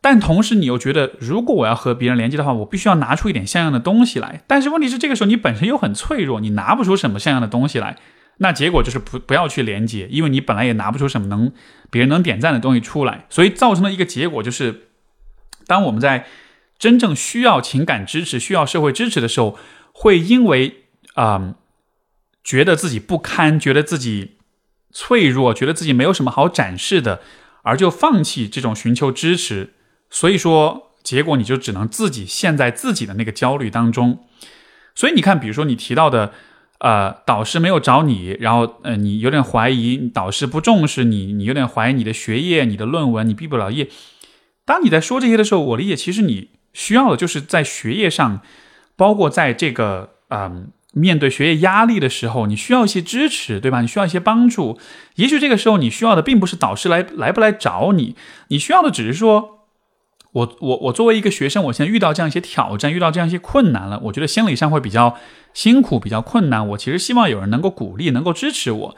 [0.00, 4.42] 但同时你又觉得，如果我要和别人连接的话，我必须要拿出一点像样的东西来。
[4.46, 7.98] 但是问题是，这个时候你本身又很脆弱，你拿不出什么像样的东西来。
[8.38, 11.52] 那结果就是不不要去连接，因为你本来也拿不出什么能
[11.90, 14.88] 别人能点赞的东西出来，所以造成的一个结果就是，
[15.66, 16.26] 当我们在
[16.78, 19.58] 真正需要情感支持、需要社会支持的时候，
[19.92, 21.56] 会因为啊
[22.42, 24.38] 觉得自己不堪、觉得自己
[24.90, 27.20] 脆弱、觉得自己没有什么好展示的，
[27.64, 29.74] 而就放弃这种寻求支持
[30.10, 34.18] 所以说结果你就只能自己陷在自己的那个焦虑当中。
[34.94, 36.32] 所以你看，比如说你提到的，
[36.80, 43.88] 呃，导师没有找你，然后呃，你有点怀疑导师不重视你，你有点怀疑你的学业、你的论文，你毕不了业。
[44.64, 48.40] 当你在说这些的时候，我理解其实你需要的就是在学业上，
[48.96, 50.72] 包括在这个嗯。
[50.92, 53.80] 面对学业压力的时候，你需要一些支持，对吧？
[53.80, 54.76] 你需要一些帮助。
[55.14, 58.16] 也许这个时候你需要的并不是导师来来不来找你，
[58.48, 59.59] 你需要的只是说，
[60.32, 65.16] 我我我作为一个学生，我现在遇到这样一些挑战，遇到这样一些困难了，我觉得心理上会比较
[65.52, 66.66] 辛苦，比较困难。
[66.68, 68.96] 我其实希望有人能够鼓励，能够支持我。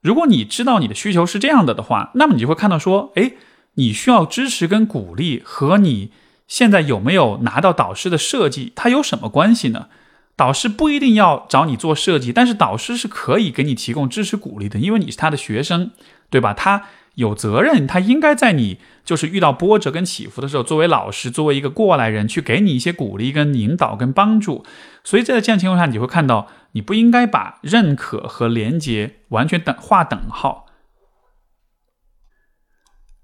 [0.00, 3.32] 如果你知道你的需求是这样的的话，那么你就会看到说，哎，
[3.74, 6.10] 你需要支持跟鼓励和你
[6.48, 9.88] 现在有没有拿到导师的设计，它有什么关系呢？
[10.34, 15.90] 导师不一定要找你做设计，但是导师是可以给你提供支持鼓励的，因为你是他的学生，
[16.30, 16.54] 对吧？
[16.54, 24.64] 他有责任，他应该在你就是遇到波折跟起伏的时候，作为老师，作为一个过来人，去给你一些鼓励、跟引导、跟帮助。
[25.04, 30.66] 所以在这样情况下，你会看到，你不应该把认可和连接完全等划等号。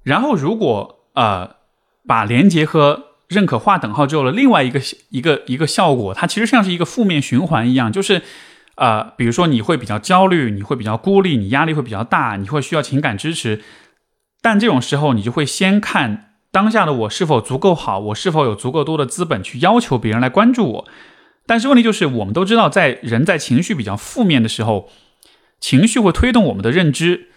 [0.03, 1.57] 然后，如果呃
[2.07, 8.22] 把连接和认可划等号之后的另外一个一个一个效果，它其实像是一个负面循环一样，就是，
[8.79, 13.61] 呃，比如说你会比较焦虑，你会比较孤立，你压力会比较大，你会需要情感支持，
[14.41, 20.88] 但这种时候你就会先看当下的我是否足够好，我是否有足够多的资本去要求别人来关注我。
[21.45, 24.88] 但是问题就是，我们都知道，在人在情绪比较负面的时候，
[25.59, 27.31] 情绪会推动我们的认知，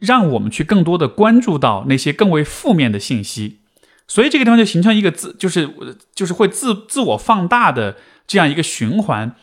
[0.00, 3.60] 让我们去更多的关注到那些更为负面的信息。
[4.08, 5.68] 所以这个地方就形成一个自，就是
[6.14, 9.36] 就是会自自我放大的这样一个循环。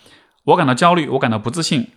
[0.46, 1.88] 我感到焦虑，我感到不自信，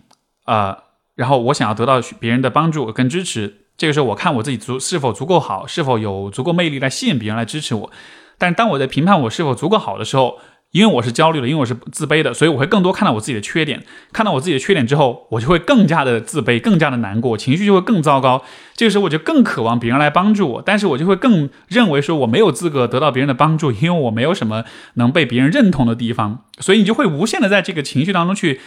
[0.45, 0.83] 啊，
[1.15, 3.65] 然后我想要得到别人的帮助跟支持。
[3.77, 7.91] 这个时候，我看我自己足是否足够好，是否有足够魅力来吸引别人来支持我。
[8.37, 10.39] 但当我在评判我是否足够好的时候，
[10.77, 13.83] 因为我是焦虑的，因为我是自卑的，所以我会更多看到我自己的缺点。
[14.13, 18.43] 看到我自己的缺点之后，我就会更加的自卑，更加的难过，情绪就会更糟糕。
[18.75, 24.63] 这个时候，我就更渴望别人来帮助我，但是我就会更认为说我没有资格得到别人的帮助，因为我没有什么
[24.93, 26.43] 能被别人认同的地方。
[26.59, 28.59] 所以你就会无限的在这个情绪当中去，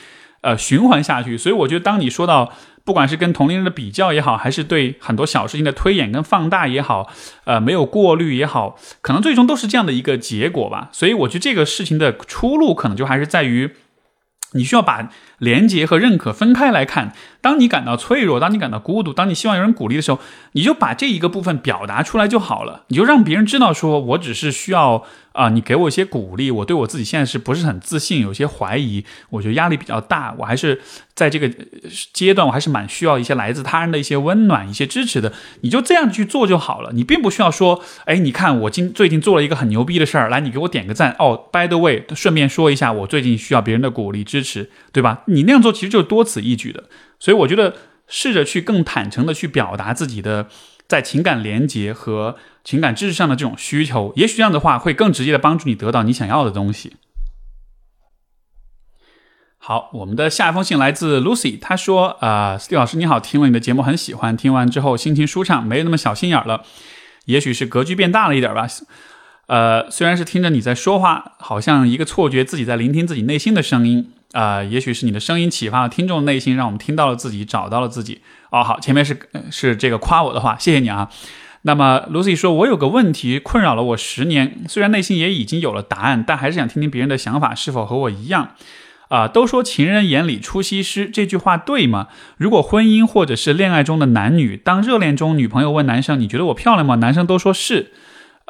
[0.43, 1.39] 呃，循环下去。
[1.39, 2.53] 所以我觉得，当你说到。
[2.83, 7.09] 不管是跟同龄人的比较也好，还是对很多小事情的推演跟放大也好，
[7.45, 10.89] 呃，没有过滤也好，可能最终都是这样的一个结果吧。
[10.91, 13.71] 所以我觉得这个事情的出路，可能就还是在于，
[14.53, 17.13] 你需要把连接和认可分开来看。
[17.43, 20.21] 当你感到脆弱，当你感到孤独，当你希望有人鼓励的时候，
[20.53, 22.85] 你就把这一个部分表达出来就好了。
[22.89, 26.51] 你就让别人知道，说我只是需要啊，你给我一些鼓励。
[26.51, 30.35] 我对我自己现在是不是很自信，有些怀疑，我觉得压力比较大。
[30.37, 30.83] 我还是
[31.15, 31.51] 在这个
[32.13, 35.33] 阶段，我还是蛮需要一些来自他人的一些温暖、一些支持的。
[35.63, 36.91] 你就这样去做就好了。
[36.93, 41.17] 你并不需要说，哎，你看我今最近做了一个很牛逼的事儿，来，你给我点个赞。
[41.19, 45.23] 哦，by the way，顺便说一下，我最近需要别人的鼓励支持，对吧？
[45.31, 46.85] 你那样做其实就是多此一举的。
[47.19, 47.75] 所以我觉得，
[48.07, 50.49] 试着去更坦诚的去表达自己的
[50.89, 56.97] 在情感连接和情感知识上的这种需求，也许这样的话会更直接的帮助你得到你想要的东西。
[59.63, 66.65] 好，我们的下一封信来自 Lucy，她说：“啊，Steve 老师你好，听了你的节目很喜欢，听完之后心情舒畅，没有那么小心眼了，
[67.27, 68.67] 也许是格局变大了一点吧。
[69.47, 78.21] 呃，虽然是听着你在说话，好像一个错觉，自己在聆听自己内心的声音。”啊，也许是你的声音启发了听众内心，让我们听到了自己，找到了自己。
[78.51, 79.19] 哦，好，前面是
[79.51, 81.11] 是这个夸我的话，谢谢你啊。
[81.63, 88.51] 那么 Lucy 说，我有个问题困扰了我十年，虽然内心也已经有了答案，但还是想听听别人的想法是否和我一样。
[89.09, 92.07] 啊，都说情人眼里出西施，这句话对吗？
[92.37, 96.95] 如果婚姻或者是恋爱中的男女，当热恋中女朋友问男生，你觉得我漂亮吗？
[96.95, 97.93] 男生都说是。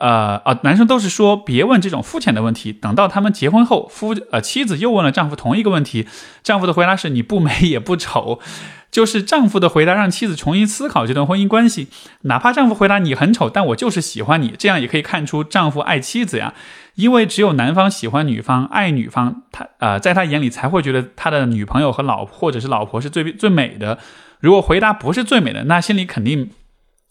[0.01, 2.73] 呃啊，男生都是说别问这种肤浅的问题。
[2.73, 6.09] 等到他们结婚后，夫呃妻子又问了丈夫同一个问题，
[6.43, 8.41] 丈夫的回答是你不美也不丑，
[8.91, 11.89] 就是丈夫的回答让妻子重新思考这段婚姻关系。
[12.23, 16.55] 哪怕丈夫回答你很丑，但我就是喜欢你，这样也可以看出丈夫爱妻子呀。
[16.95, 23.99] 因为只有男方喜欢女方，爱女方，他呃在他眼里才会觉得他的女朋友和老婆或者是老婆是最最美的。
[24.41, 26.51] 如果回答不是最美的，那心里肯定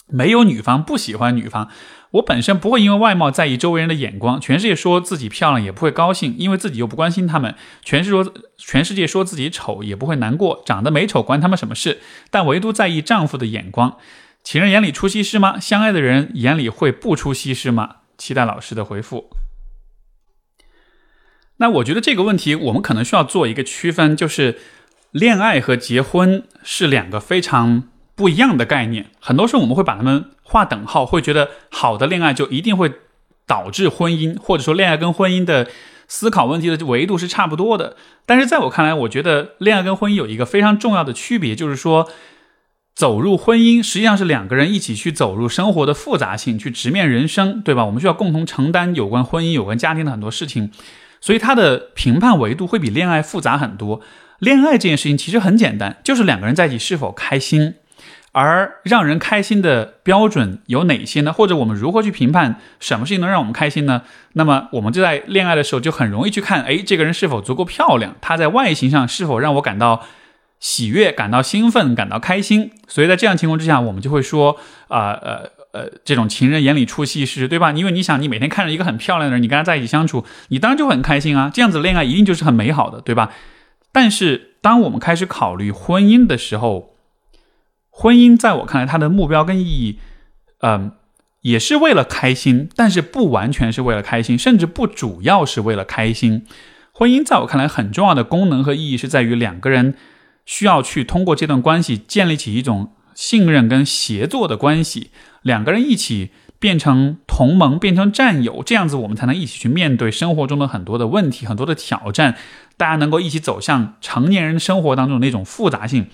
[0.07, 1.69] 没有女方不喜欢女方。
[2.11, 7.53] 我本身不会因为外貌在意周围人的眼光，全世界说自己漂亮也不会高兴，因为自己又不关心他们。
[7.83, 11.99] 全是说全世界说自己丑也不会难过，长得美丑关他们什么事？
[12.31, 13.97] 但唯独在意丈夫的眼光。
[14.43, 15.59] 情人眼里出西施吗？
[15.59, 17.97] 相爱的人眼里会不出西施吗？
[18.17, 19.29] 期待老师的回复。
[21.57, 24.57] 那我觉得这个问题我们可能需要做一个区分，就是
[25.11, 27.83] 恋爱和结婚是两个非常。
[28.19, 29.05] 不一样的概念。
[29.21, 32.91] 很多时候我们会把它们划等号，会觉得好的恋爱就一定会
[33.47, 35.69] 导致婚姻，或者说恋爱跟婚姻的
[36.09, 37.95] 思考问题的维度是差不多的。
[38.25, 42.09] 但是在我看来，我觉得恋爱跟婚姻有一个非常重要的区别，就是说。
[42.95, 47.85] 走入婚姻，实际上是两个人一起去走入生活的复杂性，去直面人生，对吧？
[47.85, 50.69] 我们需要共同承担有关婚姻、有关家庭的很多事情，
[51.21, 54.01] 所以它的评判维度会比恋爱复杂很多。
[54.39, 57.75] 恋爱这件事情其实很简单，就是两个人在一起是否开心，
[58.31, 61.33] 而让人开心的标准有哪些呢？
[61.33, 64.03] 或者我们如何去评判什么事情能让我们开心呢？
[64.33, 68.15] 那么我们就在恋爱的时候就很容易去看，哎，这个人是否足够漂亮？
[68.21, 70.03] 他在外形上是否让我感到？
[70.61, 74.57] 喜悦，感到兴奋，感到开心，所以在这样情况之下，我们就会说，
[74.89, 77.71] 啊，呃，呃，这种情人眼里出西施，对吧？
[77.71, 81.49] 因为你想，你每天看着一个很漂亮的人，你跟他在一起相处，你当然就很开心啊。
[81.53, 83.31] 这样子恋爱一定就是很美好的，对吧？
[83.93, 86.88] 但是，当我们开始考虑婚姻的时候，
[88.01, 89.99] 婚姻在我看来，它的目标跟意义，
[90.61, 90.93] 嗯，
[91.41, 96.45] 也是为了开心，但是不完全是为了开心，甚至不主要是为了开心。
[96.93, 99.95] 婚姻在我看来，很重要的功能和意义是在于两个人。
[100.45, 105.11] 需要去通过这段关系建立起一种信任跟协作的关系，
[105.43, 112.35] 两个人一起变成同盟，变成战友，这样子我们才能一起去面对生活中的很多的问题、很多的挑战，
[112.77, 116.07] 大家能够一起走向成年人生活当中的那种复杂性。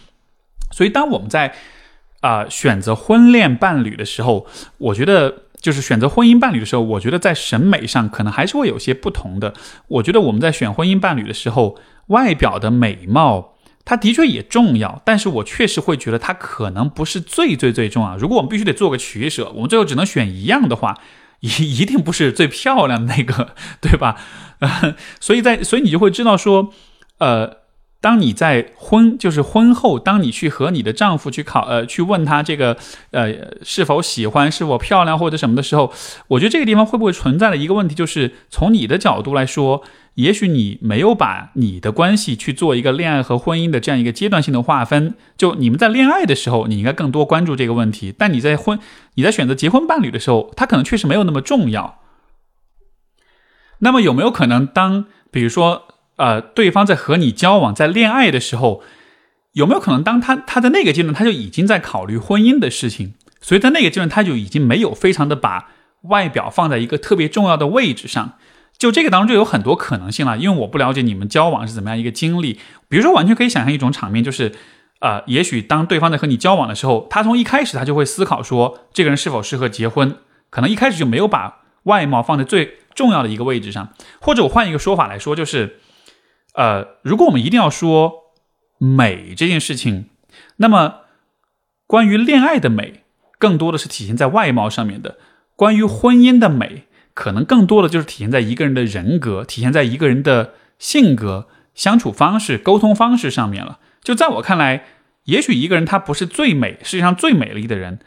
[0.76, 1.56] 所以，当我们在
[2.20, 4.46] 啊选择婚恋伴侣的时候，
[4.78, 9.54] 我觉得就是选择婚姻伴侣的时候，我觉得在审美上可能还是会有些不同的。
[9.88, 13.54] 我觉得我们在选婚姻伴侣的时候，外表的美貌。
[13.88, 18.18] 它的确也重要，但是我确实会觉得它可能不是最最最重要。
[18.18, 20.98] 如果我们必须得做个取舍，我们最后只能选一样的话，
[21.42, 24.18] 一一定不是最漂亮那个，对吧？
[25.22, 26.74] 所以在所以你就会知道说，
[27.20, 27.58] 呃，
[28.06, 32.78] 当你在婚就是婚后，当你去和你的丈夫去考呃去问他这个
[33.10, 35.92] 呃是否喜欢是否漂亮或者什么的时候，
[36.28, 39.82] 我觉得这个地方会不会存在的一个问题，就是从你的角度来说。
[40.16, 48.14] 也许你没有把你的关系去做一个恋爱和婚姻的这样一个阶段性的划分，就你们在恋爱的时候，你应该更多关注这个问题。
[48.18, 48.80] 但你在婚，
[49.16, 52.00] 你在选择结婚伴侣的时候，他可能确实没有那么重要。
[53.80, 55.84] 那么有没有可能，当比如说，
[56.18, 58.82] 呃，对方在和你交往、在恋爱的时候，
[59.54, 65.70] 有没有可能，当他他在那个阶段，他就已经在考虑婚姻的事情，所以在那个阶段，他就已经没有非常的把
[66.04, 68.34] 外表放在一个特别重要的位置上。
[68.78, 72.60] 就这个当中就有很多可能性了，因为我不了解你们交往是怎么样一个经历。
[72.90, 74.52] 比如说，完全可以想象一种场面，就是，
[75.00, 80.18] 呃，也许当对方在和你交往的时候，他从一开始他就会思考说，这个人是否适合结婚，
[80.50, 83.94] 可能一开始就没有把外貌放在最重要的一个位置上。
[84.20, 85.80] 或者我换一个说法来说，就是，
[86.56, 88.34] 呃，如果我们一定要说
[88.78, 90.06] 美这件事情，
[90.58, 91.02] 那么
[91.86, 93.04] 关于恋爱的美，
[93.38, 95.16] 更多的是体现在外貌上面的；
[95.56, 96.84] 关于婚姻的美。
[97.14, 103.80] 可能更多的就是体现在一个人的人格，体现在一个人的性格、相处方式、沟通方式上面了。
[104.04, 104.84] 就在我看来，
[105.24, 108.00] 也许一个人他不是最美，世界上最美丽的人，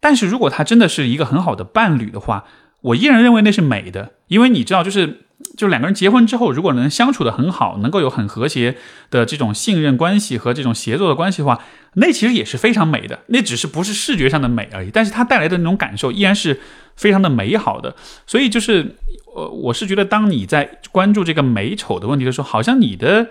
[0.00, 2.44] 但是如果他真的是一个很好的伴侣的话，
[2.80, 5.20] 我依然认为那是美的，因为你知道，就是。
[5.56, 8.76] 就两个人结婚之后，如果能相处得很好，能够有很和谐
[9.10, 11.60] 的这种信任关系和这种协作的关系的话，
[11.94, 13.20] 那其实也是非常美的。
[13.28, 16.60] 那只是不是视觉上的美而已，但是它带来的那种感受依然是
[16.96, 17.94] 非常的美好的。
[18.26, 18.96] 所以就是，
[19.36, 23.28] 呃，我是觉得，当你在关注这个美丑的问题的时候，好像你的，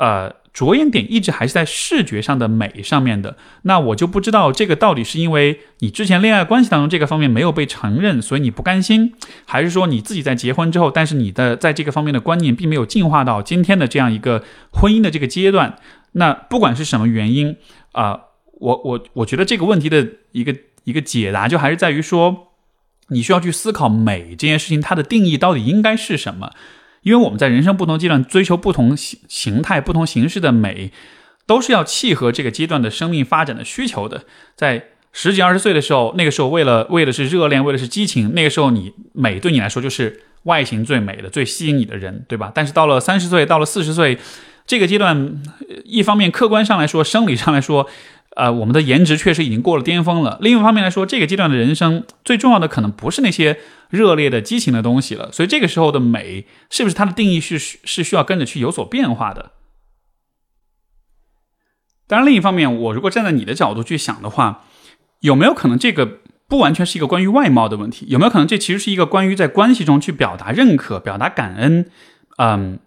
[0.00, 0.40] 呃。
[0.52, 15.76] 着眼点一直还是在视觉上的美上面的，那我就不知道这个到底是因为你之前恋爱关系当中这个方面没有被承认，所以你不甘心，还是说你自己在结婚之后，但是你的在这个方面的观念并没有进化到今天的这样一个婚姻的这个阶段？
[16.12, 17.56] 那不管是什么原因
[17.92, 18.18] 啊，
[18.58, 22.48] 我我我觉得这个问题的一个一个解答就还是在于说，
[23.10, 26.50] 你需要去思考美这件事情它的定义到底应该是什么。
[27.02, 30.92] 因为我们在人生不同阶段追求不同形形态、不同形式的美，
[31.46, 34.24] 都是要契合这个阶段的生命发展的需求的。
[34.54, 42.52] 在十几二十岁的时候，那个时候为了为的是热恋，为的是激情，那个时候你美对你来说就是外形最美的、最吸引你的人，对吧？
[42.54, 44.18] 但是到了三十岁，到了四十岁，
[44.70, 45.42] 这个阶段，
[45.84, 47.88] 一方面客观上来说，生理上来说。
[48.36, 50.38] 呃，我们的颜值确实已经过了巅峰了。
[50.40, 53.58] 另一方面来说，这个阶段的人生最重要的可能不是那些
[53.88, 55.32] 热烈的激情的东西了。
[55.32, 59.50] 所以这个时候的美，是不是它的定义是是需要跟着去有所变化的？
[62.06, 64.64] 当然，另一方面，我如果站在你的角度去想的话，
[65.18, 68.06] 有没有可能这个不完全是一个关于外貌的问题？
[68.08, 71.90] 有没有可能这其实是一个关于在关系中去表达认可、表达感恩，
[72.38, 72.78] 嗯，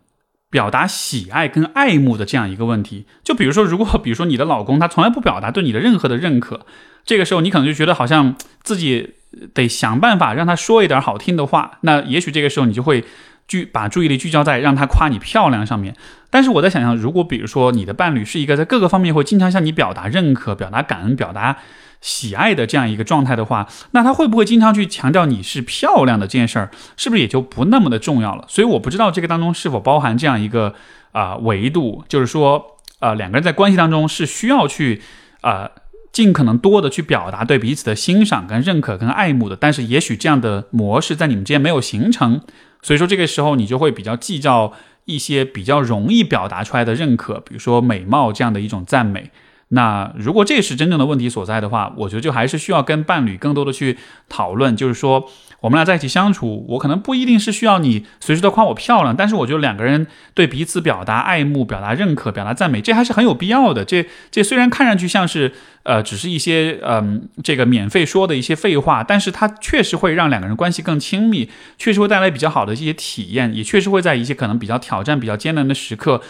[0.54, 3.08] 表达喜爱跟爱慕的这样一个问题。
[3.24, 6.68] 就比如说，如果比如说你的老公他从来不表达对你的任何的认可，
[7.04, 9.16] 这个时候你可能就觉得好像自己
[9.56, 11.80] 得想办法让他说一点好听的话。
[11.82, 13.04] 那也许这个时候你就会
[13.48, 15.96] 聚把注意力聚焦在让他夸你漂亮上面。
[16.30, 21.58] 但是我在想象，如果比如说你的伴侣是一个在各个方面会经常向你表达认可、表达感恩、表达。
[22.04, 28.44] 喜爱的这样一个状态的话，那他会不会经常去强调你是漂亮的这件事儿，是不是也就不那么的重要了？
[28.50, 30.76] 所以我不知道这个当中是否包含这样一个
[31.14, 35.02] 啊维度，就是说，呃，两个人在关系当中是需要去
[35.40, 35.72] 啊
[36.12, 42.42] 尽可能多的去表达对彼此的欣赏、跟认可、跟爱慕的，但是也许这样的模式在你们之间没有形成，
[42.82, 44.74] 所以说这个时候你就会比较计较
[45.06, 49.32] 一些比较容易表达出来的认可，比如说美貌这样的一种赞美。
[49.74, 53.98] 那如果这是真正的问题所在的话，我觉得就还是需要跟伴侣更多的去
[54.30, 55.30] 讨论，就是说。
[55.64, 63.86] 我们俩在一起相处，我可能不一定是需要你随时都夸我漂亮，但是我觉得两个人对彼此表达爱慕、表达认可、表达赞美，这还是很有必要的。
[63.86, 65.54] 这这虽然看上去像是
[65.84, 76.22] 呃，只是一些嗯，这个免费说的一些废话，但是它确实会让两个人关系更亲密，确实会带来比较好的一些体验，也确实会在一些可能比较挑战、比较艰难的时刻，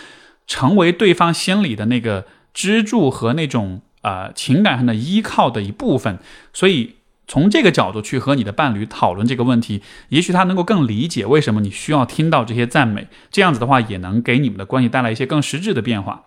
[0.46, 6.20] 成为对方心里的那个支柱和那种呃情感上的依靠的一部分，
[6.54, 6.95] 所以。
[7.26, 13.08] 从这个角度去和你的伴侣讨论这个问题，也许他能够更理解为什么你需要听到这些赞美。
[13.32, 16.26] 这样子的话，也能给你们的关系带来一些更实质的变化。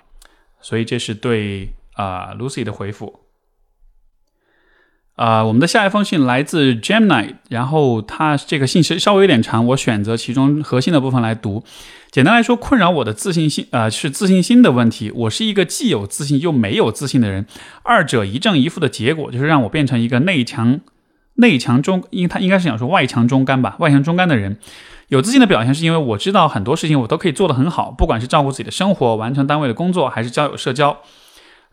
[0.62, 3.26] 所以这是对啊 Lucy 的回复。
[5.17, 11.64] 啊，我们的下一封信来自 Gemini，然后他这个信息稍微有点长，我选择其中核心的部分来读。
[12.11, 15.11] 简单来说，困扰我的自信心，呃，是自信心的问题。
[15.14, 17.47] 我是一个既有自信又没有自信的人，
[17.83, 20.81] 二者一正一负的结果，就是让我变成一个内强
[21.37, 24.59] 内强中，因为他应该是想说外强中干吧，外强中干的人。
[25.09, 30.99] 有自信的表现，是因为我知道很多事情我都可以做得很好，不管是照顾自己的生活、完成单位的工作，还是交友社交。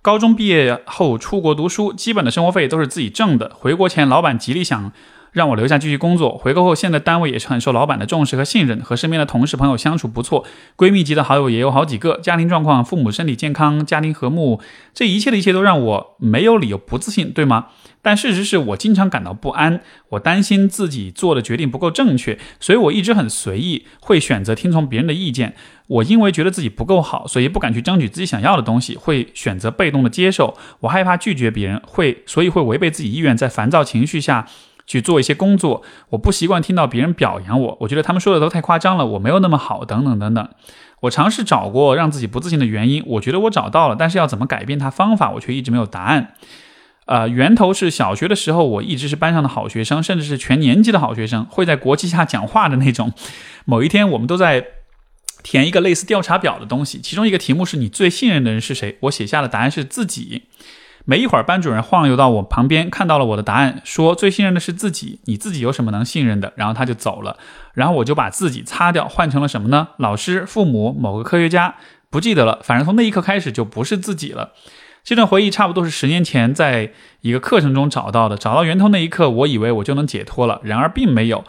[0.04, 3.49] 高中毕业后出国读书，基本的生活费都是自己挣的。
[3.56, 4.91] 回国前，老板极力想
[5.34, 6.38] 让我留下继续工作。
[6.38, 10.46] 回国后，现在单位也是很受老板的重视和信任，和身边的同事朋友相处不错，
[10.78, 12.18] 闺蜜级的好友也有好几个。
[12.24, 14.62] 家庭状况，父母身体健康，家庭和睦，
[14.94, 17.68] 这一切的一切都让我没有理由不自信，对吗？
[18.02, 25.56] 但事实是我经常感到不安，我担心自己做的决定不够正确，所以我一直很随意，会选择听从别人的意见。
[25.88, 30.58] 我因为觉得自己不够好，所以不敢去争取自己想要的东西，会选择被动的接受。
[30.82, 34.48] 我害怕拒绝别人，会所以会违背自己意愿，在烦躁情绪下
[34.86, 35.82] 去做一些工作。
[36.10, 40.50] 我不习惯听到别人表扬我，我觉得他们说的都太夸张了，我没有那么好，等等等等。
[41.02, 46.34] 我尝试找过让自己不自信的原因，我觉得我找到了，但是要怎么改变它方法，我却一直没有答案。
[47.06, 53.12] 呃，源头是小学的时候，我一直是班上的好学生，甚至是全年级的好学生，会在国旗下讲话的那种。
[53.66, 54.66] 某一天，我们都在
[55.44, 58.98] 填一个类似调查表的东西，其中一个题目是你最信任的人是谁？
[59.02, 60.44] 我写下的答案是自己。
[61.06, 65.20] 没一会儿，班主任晃悠到我旁边，看到了我的答案，说最信任的是自己。
[65.26, 66.54] 你自己有什么能信任的？
[66.56, 67.38] 然后他就走了。
[67.74, 69.89] 然后我就把自己擦掉，换成了什么呢？
[69.97, 71.76] 老师、父母、某个科学家，
[72.10, 72.60] 不记得了。
[72.64, 74.54] 反正从那一刻开始，就不是自己了。
[75.04, 78.38] 这段回忆差不多是十年前在一个课程中找到的。
[78.38, 81.43] 找到源头那一刻，我以为我就能解脱了，然而并没有。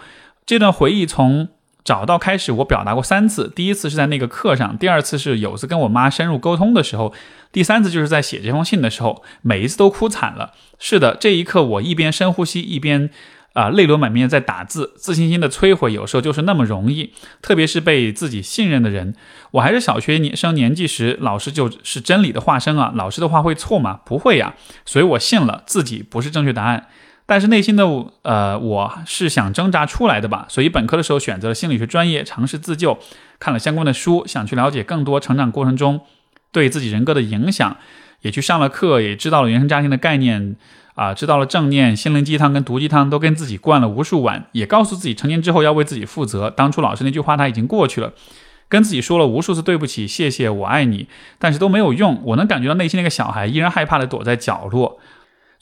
[0.44, 1.48] 这段回忆从
[1.84, 3.52] 找到开始，我表达过三次。
[3.54, 7.12] 第一次是在那个课上，第二次是有次跟我妈深入沟通的时候，
[7.52, 10.52] 第三次就是在写这封信的时候，每一次都哭惨了。
[10.78, 13.10] 是的，这一刻我一边深呼吸一边。
[13.54, 19.14] 啊，泪流满面在打字，自信心的摧毁有时候就是那么容易，特别是被自己信任的人。
[19.52, 22.92] 我还是小学年生年纪时，老师就是真理的化身啊！
[22.96, 24.00] 老师的话会错吗？
[24.04, 26.88] 不会呀，所以我信了自己不是正确答案。
[27.26, 27.84] 但是内心的
[28.22, 30.46] 呃，我是想挣扎出来的吧？
[30.48, 32.98] 所以本科的时候选择了心理学专业，尝试自救，
[33.38, 36.00] 看了相关的书，想去了解更多成长过程中
[36.52, 37.76] 对自己人格的影响，
[38.20, 40.56] 也去上了课，也知道了原生家庭的概念。
[40.94, 46.48] 啊，知道了正念、心灵鸡汤跟毒鸡汤都跟自己灌了无数碗，也告诉自己成年之后要为自己负责。
[46.48, 48.12] 当初老师那句话他已经过去了，
[48.68, 51.08] 跟自己说了无数次对不起、谢谢、我爱你，
[51.40, 52.22] 但是都没有用。
[52.26, 55.00] 我能感觉到内心那个小孩依然害怕的躲在角落。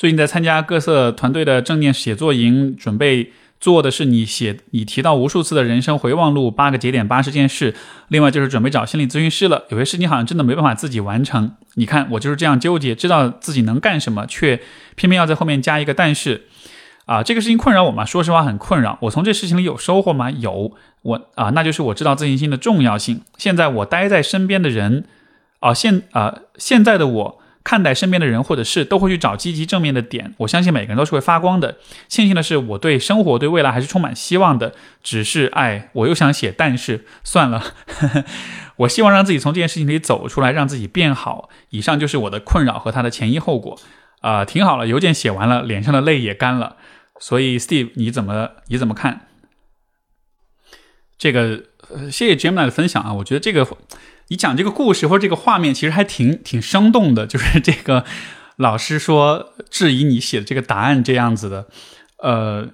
[0.03, 3.31] 最近在参加各色团队的正念写作营，准备。
[3.61, 7.73] 做的是你写你提到无数次的人生回望录，八个节点，八十件事。
[8.09, 9.63] 另外就是准备找心理咨询师了。
[9.69, 11.53] 有些事情好像真的没办法自己完成。
[11.75, 14.61] 你看我就是这样纠结，知道自己能干什么，却
[14.97, 16.49] 偏偏要在后面加一个但是。
[17.05, 18.05] 啊，这个事情困扰我吗？
[18.05, 18.99] 说实话很困扰。
[19.03, 20.29] 我从这事情里有收获吗？
[20.33, 20.73] 有。
[21.03, 23.21] 我啊，那就是我知道自信心的重要性。
[23.39, 25.05] 现在我待在身边的人，
[25.61, 27.42] 啊现啊现在的我。
[27.65, 30.35] 看待身边的人或者事，都会去找积极正面的点。
[30.39, 31.77] 我相信每个人都是会发光的。
[32.09, 34.75] 庆幸的是，我对生活、对未来还是充满希望的。
[35.03, 37.63] 只是，哎，我又想写，但是算了。
[38.77, 41.49] 我希望让自己从这件事情里走出来，让自己变好。
[41.71, 43.79] 以上就是我的困扰和它的前因后果。
[44.21, 46.77] 啊，挺好了，邮件写完了，脸上的泪也干了。
[47.19, 49.29] 所以，Steve，你怎么你怎么看
[51.17, 51.65] 这个？
[52.11, 53.67] 谢谢 Gemini 的分享啊，我觉得这个。
[54.33, 57.27] 你讲这个故事或者这个画面，其实还挺挺生动的。
[57.27, 58.03] 就是这个
[58.57, 61.67] 老师说质疑你写的这个答案这样子的。
[62.17, 62.69] 呃，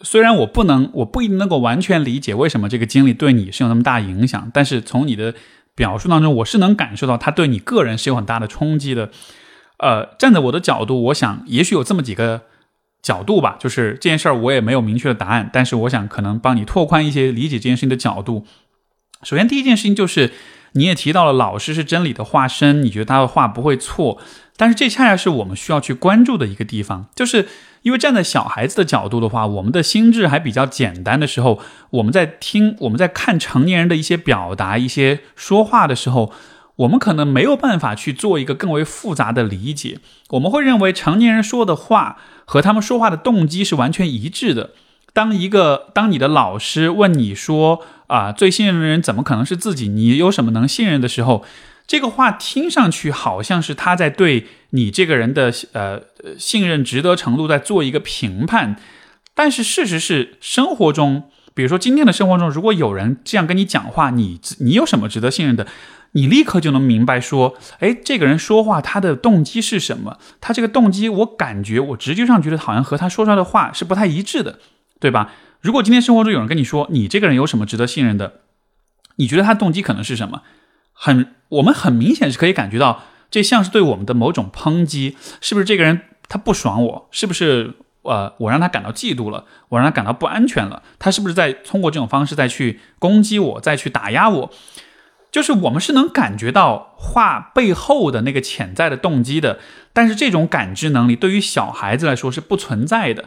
[0.00, 5.32] 虽然我不能，我不一定能够完全理解为什么这个经历对你是有那么大影响，但是从你的
[5.76, 9.10] 表述当中，我是能感受到它对你个人是有很大的冲击的。
[9.78, 12.42] 呃，站在我的角度，我想也许有这么几个
[13.00, 13.56] 角度吧。
[13.60, 18.44] 就是这件事儿我也没有明确的答案，但是我想可能帮你拓宽一些理解这件事情的角度。
[19.22, 20.32] 首先，第一件事情就是。
[20.76, 24.18] 你也提到了，老师是真理的化身，你觉得他的话不会错，
[24.56, 27.48] 但是这恰恰是我们需要去关注的一个地方，就是
[27.82, 31.58] 因为站在小孩子的角度的话，我们的心智还比较简单的时候，
[31.90, 36.32] 我们在听、我们在看成年人的一些表达、一些说话的时候，
[36.76, 39.98] 我们可能没有办法去做一个更为复杂的理解，
[40.30, 44.70] 我们会认为成年人说的话和他们说话的动机是完全一致的。
[45.14, 49.88] 当一个当你的老师问你说啊，最信任的人怎么可能是自己？
[49.88, 51.44] 你有什么能信任的时候？
[51.86, 56.02] 这个话听上去好像是他在对你这个人的呃
[56.36, 58.74] 信任值得程度在做一个评判，
[59.34, 65.64] 但是事实是，生活中，比如说今天的生活中，如果有人这样跟你讲话，你你有什么值得信任的？
[66.12, 70.18] 你立刻就能明白说，哎，这个人说话他的动机是什么？
[70.40, 74.58] 他这个动机，我感觉我直觉上觉得好像和他说出来的话是不太一致的。
[74.98, 75.30] 对吧？
[75.66, 78.34] 如果今天生活中有人跟你说你这个人有什么值得信任的，
[79.16, 80.42] 你觉得他动机可能是什么？
[80.92, 83.02] 很，我们很明显是可以感觉到，
[83.32, 85.64] 这像是对我们的某种抨击，是不是？
[85.64, 87.74] 这个人他不爽我，是不是？
[88.02, 94.52] 呃，我让他感到嫉妒了，我让他感到不安全了，他是不是在通过这种方式再去攻击我，再去打压我？
[95.32, 99.58] 就是我们是能感觉到话背后的那个潜在的动机的，
[99.92, 103.24] 但是这种感知能力对于小孩子来说是不存在的。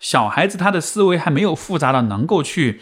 [0.00, 2.80] 小孩子他的思维还没有复杂到能够去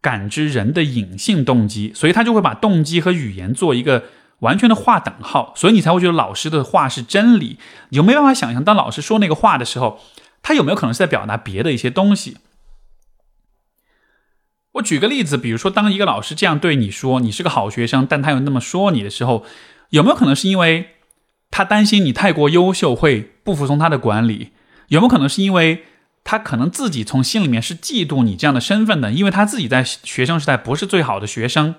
[0.00, 4.04] 感知人的隐性动机，所以他就会把动机和语言做一个
[4.38, 7.58] 完全的划等号，所以你才会觉得老师的话是真理。
[7.88, 9.98] 你就没办法想象，当老师说那个话的时候，
[10.40, 12.36] 他有没有可能是在表达别的一些东西？
[14.74, 19.44] 我举个例子，比如说，当一个老师这样对你说，你是个好学生，但他又那么说你的时候，
[19.90, 20.90] 有没有可能是因为
[21.50, 24.52] 他担心你太过优秀会不服从他的管理？
[24.88, 25.82] 有没有可能是因为？
[26.28, 31.76] 他可能自己从心里面是嫉妒你这样的身份的，因为他自己在学生时代不是最好的学生。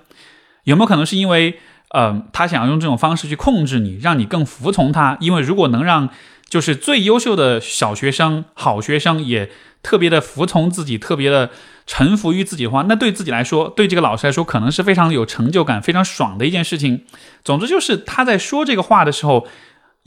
[0.64, 1.58] 有没有可能是因为，
[1.90, 5.18] 呃，他想要用这种方式去控制你，让你更服从他？
[5.20, 6.08] 因为如果能让
[6.48, 9.50] 就是最优秀的小学生、好学生也
[9.82, 11.50] 特别的服从自己，特别的
[11.86, 17.04] 臣服于自己的话，那对自己来说，对这个老师来说，可能是非常有成就感、非常爽的一件事情。
[17.44, 19.46] 总之，就是他在说这个话的时候。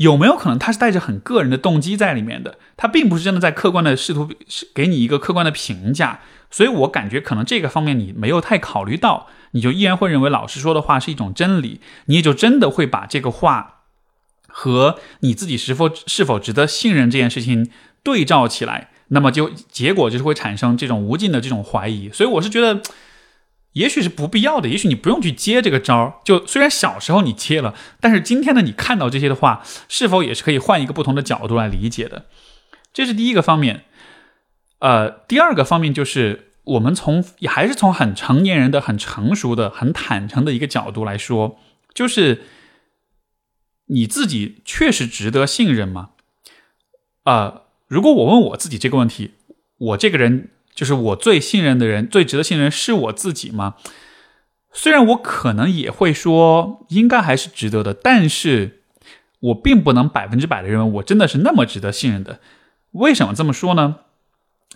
[0.01, 2.57] 有没有可能他是带着很个人的动机在里面的？
[2.75, 4.29] 他并不是真的在客观的试图
[4.73, 13.81] 给你一个客观的评价，所以我感觉可能这个方面你没有太考虑到，你就依然会认为老师说的话是一种真理，你也就真的会把这个话
[14.47, 17.69] 和你自己是否是否值得信任这件事情
[18.03, 22.09] 对照起来，那么就结果就是会产生这种无尽的这种怀疑。
[22.09, 22.81] 所以我是觉得。
[23.73, 26.15] 也许是不必要的，也许你不用去接这个招儿。
[26.25, 32.25] 就虽然小时候你接了，但是今天的你看到这些的话，是否也是可以换一个不同的角度来理解的？
[32.93, 33.85] 这是第一个方面。
[34.79, 41.57] 呃，第二个方面就是我们从也还是从很成年人的、很成熟的、很坦诚的一个角度来说，
[41.93, 42.43] 就是
[43.85, 46.09] 你自己确实值得信任吗？
[47.23, 49.35] 啊，如果我问我自己这个问题，
[49.77, 50.49] 我这个人。
[50.73, 53.75] 就是我最信任的人，最值得信任是我自己吗？
[54.73, 58.81] 虽然我可能也会说应该还是值得的，但是
[59.39, 62.39] 我并不能百分之百的认为我真的是那么值得信任的。
[62.91, 63.97] 为什么这么说呢？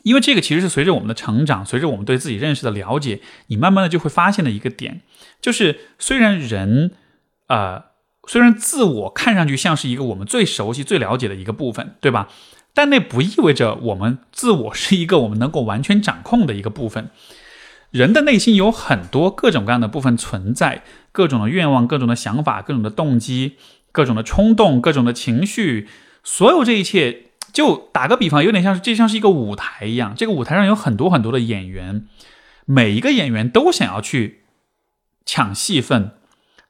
[0.04, 5.02] 因为这个其实是随着我们的成长，随着我们对自己认识的了解，你慢慢的就会发现的一个点，
[5.42, 6.92] 就是虽然人，
[7.48, 7.86] 呃，
[8.28, 12.30] 虽然自我看上去像是一个我们最熟悉、最了解的一个部分，对吧？
[12.76, 17.10] 但那不意味着我们自我是一个我们能够完全掌控的一个部分。
[17.90, 23.56] 人的内心有很多各种各样的部分存在，各种的愿望、各种的想法、各种的动机、
[23.94, 25.88] 各种的冲动、各种的情绪。
[26.22, 30.14] 所有这一切，就打个比方，有点像是这像是一个舞台一样。
[30.14, 32.06] 这个舞台上有很多很多的演员，
[32.66, 34.42] 每一个演员都想要去
[35.26, 36.12] 抢戏份，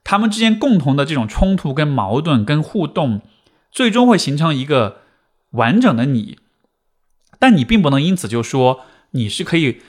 [0.04, 3.22] 他们之间共同的这种冲突、跟矛盾、跟互动。
[3.72, 5.02] 最终会形成一个
[5.56, 6.38] 完整的你。
[7.40, 8.82] 但你并不能因此就说
[9.12, 9.82] 你是可以。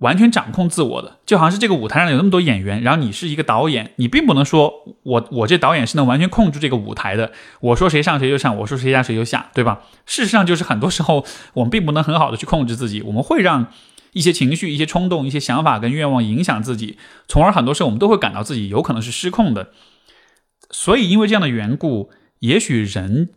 [0.00, 4.72] 完全掌控自我的，就好像是这个舞台上有那么多演员，然后你是一个导演，你并不能说
[5.02, 7.32] 我我这导演是能完全控制这个舞台的。
[7.60, 9.82] 我说谁上谁就上，我说谁下谁就下，对吧？
[10.06, 13.66] 事实上就是很多时候我们并不能很好的去控制自己，我们会让
[14.14, 16.96] 一些情绪、一些冲动、一些想法跟愿望影响自己，
[17.28, 19.68] 从而很多时候我们都会感到自己有可能是失控的。
[20.70, 23.28] 所以因为这样的缘故，也许人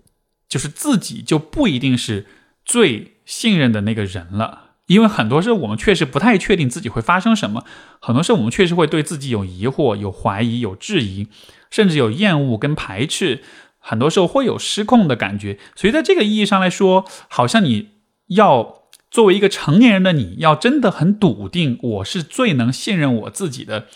[0.54, 2.28] 就是自己就不一定是
[2.64, 4.74] 最信任的那个人了。
[4.86, 7.66] 因为很多时候我们确实不太确定自己会发生什么，
[8.00, 11.28] 很多时候我们确实会对自己有疑惑、有怀疑、有质疑，
[11.72, 13.42] 甚至有厌恶跟排斥，
[13.80, 15.58] 很多时候会有失控的感觉。
[15.76, 17.90] 所以在这个意义上来说，好像你
[18.28, 23.88] 要作为一个成年人的你，要真的很笃定我是最能信任我自己的，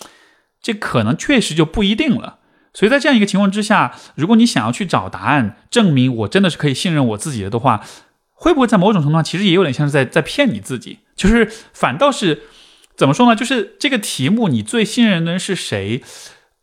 [0.60, 2.40] 这可能确实就不一定了。
[2.78, 7.84] 所以在这样一个情况之下，如果你想要去找答案，证明我真的是可以信任我自己的的话。
[8.40, 11.00] 会不会在某种程度上，其实也有点像是在在骗你自己？
[11.16, 12.44] 就是反倒是
[12.96, 13.36] 怎么说呢？
[13.36, 16.04] 就是这个题目，你最信任的人是谁？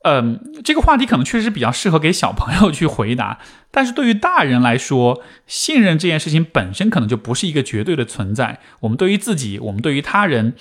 [0.04, 3.40] 嗯，这个话题可能确实比较适合给小朋友去回答，
[3.72, 8.60] 但是对于大人来说，信任这件事情本身可能就不是一个绝对的存在。
[8.78, 10.54] 我们对于自己，我们对于他人。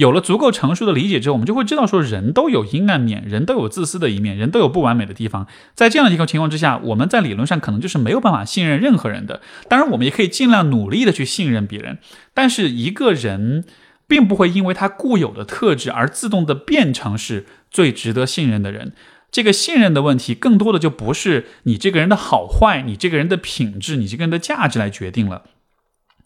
[0.00, 5.46] 有了足够成熟的理解之后，我们就会知道说，人都有阴暗面，人都有自私的一面，人都有不完美的地方。
[5.74, 9.42] 在这样的一个情况之下，我们在理论上可能就是没有办法信任任何人的。
[9.68, 11.98] 当然，我们也可以尽量努力的去信任别人。
[12.32, 13.66] 但是，一个人
[14.08, 18.94] 并不会因为他固有的特质而自动的变成是最值得信任的人。
[19.30, 25.42] 这个信任的问题，更多的就不是你这个人的好坏，你这个人的品质，你这个人的价值来决定了，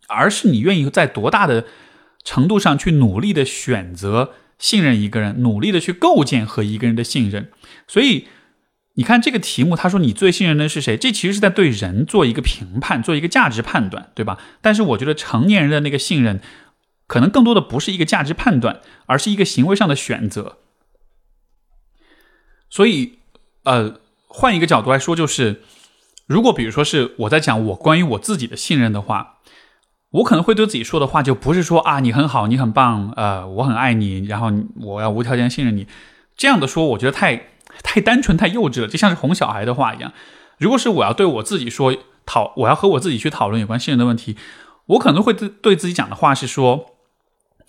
[0.07, 1.65] 而是你愿意在多大的。
[2.25, 7.53] 程度上去努力的选择信任一个人，努力的去构建和一个人的信任。
[7.87, 8.27] 所以
[8.95, 10.97] 你看这个题目，他说你最信任的是谁？
[10.97, 14.39] 这其实是在对人做一个评判，做一个价值判断，对吧？
[14.63, 16.41] 但是我觉得成年人的那个信任，
[17.07, 20.59] 可能更多的不是一个价值判断，而是一个行为上的选择。
[22.71, 23.19] 所以，
[23.65, 25.63] 呃，换一个角度来说，就是
[26.27, 29.34] 如果比如说是我在讲我关于我自己的信任的话。
[30.15, 35.89] 我可能会对自己说的话，就不是说啊，你很好，你很棒，呃，我很爱你，然后我要无条件信任你，
[36.37, 37.49] 这样的说，我觉得太
[37.83, 40.13] 太单纯、太幼稚了，就像是哄小孩的话一样。
[40.59, 44.37] 如果是我要对我自己说讨，我要和我自己去讨论有关信任的问题，
[44.87, 46.93] 我可能会对自己讲的话是说，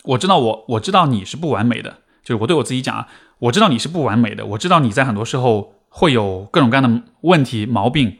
[0.04, 3.08] 我知道我我知道你是不完美的，就是我对我自己讲啊，
[3.40, 8.18] 我知道你是不完美的，我知道你在很多时候会有各种各样的问题、毛病。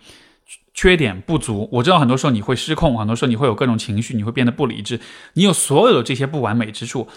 [0.76, 5.00] 缺点不足，我知道很多时候你会失控，很多时候你会有各种情绪，你会变得不理智，
[5.32, 7.08] 你有所有的这些不完美之处。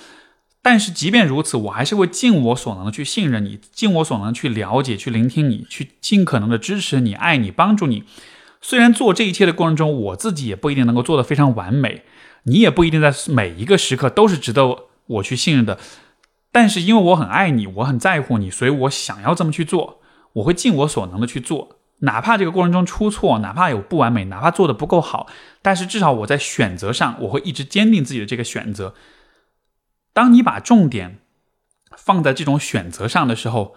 [0.61, 8.05] 但是即便如此，我还是会尽我所能的去信任你，尽我所能去了解、去聆听你，去尽可能的支持你、爱你、帮助你。
[8.61, 12.03] 虽然做这一切的过程中，我自己也不一定能够做得非常完美，
[12.43, 15.77] 你也不一定在每一个时刻都是值得我去信任的。
[16.51, 19.99] 但是因为我很爱你，我很在乎你，所以我想要这么去做，
[20.33, 21.78] 我会尽我所能的去做。
[22.01, 25.27] 哪怕这个过程中出错，哪怕有不完美，哪怕做的不够好，
[25.61, 28.95] 但是至少我在选择上，我会一直坚定自己的这个选择。
[30.13, 31.19] 当你把重点
[31.97, 33.75] 放在这种选择上的时候，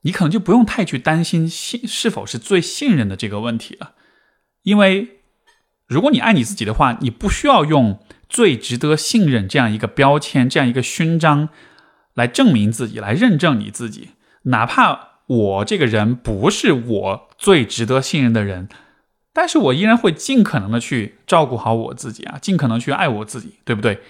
[0.00, 3.92] 你可能就不用太去担心信是否是最信任的这个问题了。
[4.62, 5.20] 因为
[5.86, 11.48] 如果你爱你自己的话，你不需要用最值得信任这样一个标签、这样一个勋章
[12.14, 14.10] 来证明自己、来认证你自己，
[14.44, 15.11] 哪怕。
[15.32, 18.68] 我这个人不是我最值得信任的人，
[19.32, 24.00] 但是我依然会尽可能的去照顾好我自己啊，尽可能去爱我自己，对不对？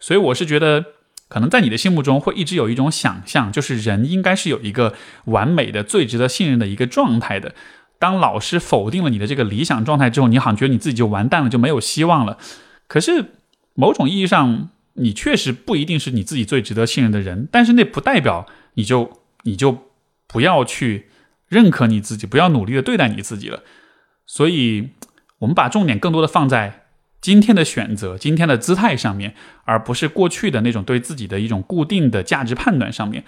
[0.00, 0.84] 所以我是觉得，
[1.28, 4.94] 可能在你的心目中会一直有一种想象，就是人应该是有一个
[5.26, 7.54] 完美的、最值得信任的一个状态的。
[8.00, 12.38] 当老师否定了你的这个理想状态之后，你好像觉得你自己就完蛋了，就没有希望了。
[12.88, 13.26] 可是
[13.74, 19.08] 某种意义上，你确实不一定是你自己最值得信任的人，但是那不代表你就
[19.44, 19.91] 你就。
[20.32, 21.10] 不要去
[21.48, 23.62] 认可你自己，不要努力的对待你自己了。
[24.24, 24.90] 所以，
[25.38, 26.86] 我们把重点更多的放在
[27.20, 33.24] 今天的选择、今天的姿态上面，而不是过去的那种对自己的一种固定的价值判断上面。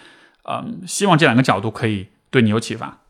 [0.48, 3.00] 嗯，希望这两个角度可以对你有启发。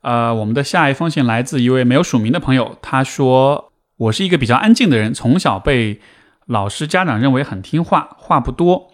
[0.00, 6.00] 呃，我们的下一封信来自一位没有署名的朋友，他说：“我是一个比较安静的人，从小被
[6.46, 8.92] 老师、家长认为很听话，话不多。”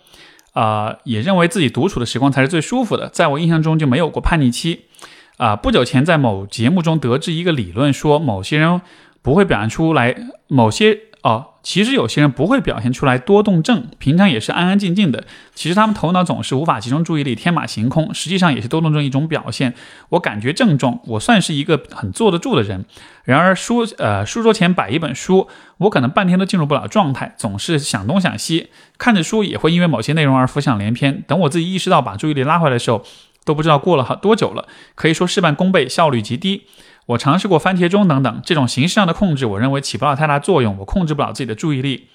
[0.54, 3.08] 啊，也认为自己独处的时光才是最舒服的。
[3.10, 4.86] 在我印象中就没有过叛逆期。
[5.36, 8.80] 啊，不久前在某节目中得知一个理论，说某些人
[9.20, 15.24] 不会表现出来，某些哦，其实有些人不会表现出来多动症，平常也是安安静静的。
[15.54, 19.72] 其实他们头脑总是无法集中注意力，天马行空，实际上也是多动症一种表现。
[20.10, 22.84] 我感觉症状，我算是一个很坐得住的人。
[23.24, 25.48] 然而书呃书桌前摆一本书，
[25.78, 28.68] 我可能半天都进入不了状态，总是想东想西，
[28.98, 31.24] 看着书也会因为某些内容而浮想联翩。
[31.26, 33.02] 等我自己意识到把注意力拉回来的时候，
[33.46, 36.66] 都不知道过了多久了，可以说事半功倍，效率极低。
[37.06, 40.78] 我尝试过番茄钟等等这种形式上的控制，我认为起不了太大作用。
[40.78, 42.08] 我控制不了自己的注意力。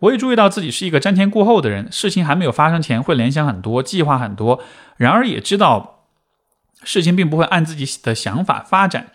[0.00, 4.60] 我也注意到自己是一个瞻前顾后的人，事情还没有发生前会联想很多，计划很多。
[4.96, 6.06] 然而也知道
[6.82, 9.08] 事情并不会按自己的想法发展。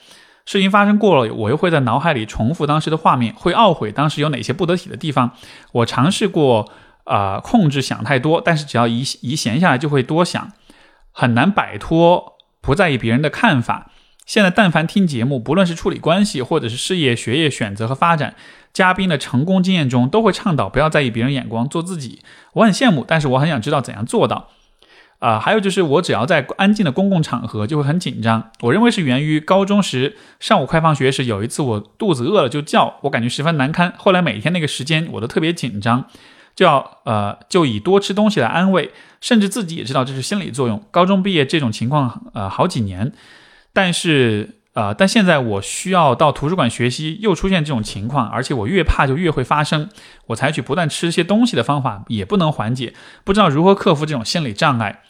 [0.45, 5.32] 事情发生过了，我又会在脑海里重复当时的画面，会懊悔当时有哪些不得体的地方。
[5.74, 6.72] 我尝试过
[7.03, 10.53] 啊控制想太多，但是只要一一闲下来就会多想，
[11.11, 13.91] 很难摆脱不在意别人的看法。
[14.28, 18.36] 现在但凡听节目，不论是处理关系，或者是事业、学业选择和发展，
[18.73, 22.21] 嘉宾的成功经验中都会倡导不要在意别人眼光，做自己。
[22.51, 24.49] 我很羡慕，但是我很想知道怎样做到。
[25.19, 28.51] 啊，还有就是我只要在安静的公共场合就会很紧张。
[28.59, 33.93] 我认为是源于高中时上午快放学时有一次我肚子饿了就叫，我感觉十分难堪。
[33.97, 36.05] 后来每天那个时间我都特别紧张，
[36.53, 40.84] 就要呃就以多吃东西来安慰，甚至自己也知道这是心理作用。
[40.91, 43.13] 高中毕业这种情况呃好几年。
[43.78, 49.88] 但是，呃，但现在我需要到图书馆学习，又出现这种情况，而且我越怕就越会发生。
[50.30, 55.03] 我采取不断吃些东西的方法，也不能缓解，不知道如何克服这种心理障碍。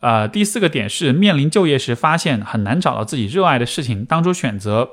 [0.00, 4.04] 呃，第四个点是面临就业时，发现很难找到自己热爱的事情。
[4.04, 4.90] 当初选择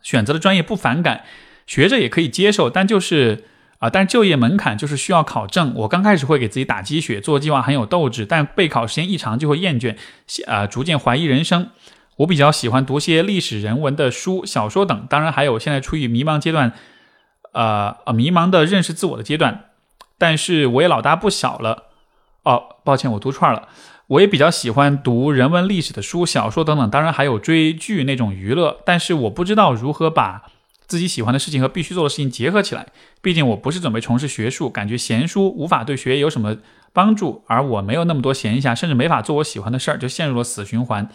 [0.00, 1.24] 选择的专业不反感，
[1.66, 3.46] 学着也可以接受，但就是
[3.80, 5.74] 啊，但就业门槛就是需要考证。
[5.74, 9.96] 我刚开始会给自己打鸡血，做计划很有斗志，但备考时间一长就会厌倦，
[10.46, 11.70] 啊，逐渐怀疑人生。
[12.18, 16.72] 我比较喜欢读些历史人文的书、小说等，当然还有现在处于迷茫阶段，
[17.52, 19.66] 呃呃，迷茫的认识自我的阶段。
[20.18, 21.84] 但是我也老大不小了，
[22.42, 23.68] 哦，抱歉，我读串了。
[24.08, 28.80] 我也比较喜欢读人文历史的书、小说等等，当然还有追剧那种娱乐。
[28.84, 30.42] 但是我不知道如何把
[30.88, 32.86] 自己喜欢的事情和必须做的事情结合起来。
[33.22, 36.56] 毕竟我不是准备从事学术，感觉闲书无法对学业有什么
[36.92, 41.08] 帮助，而我没有那么多闲暇，甚至没法做我喜欢的事儿，就陷入了死循环。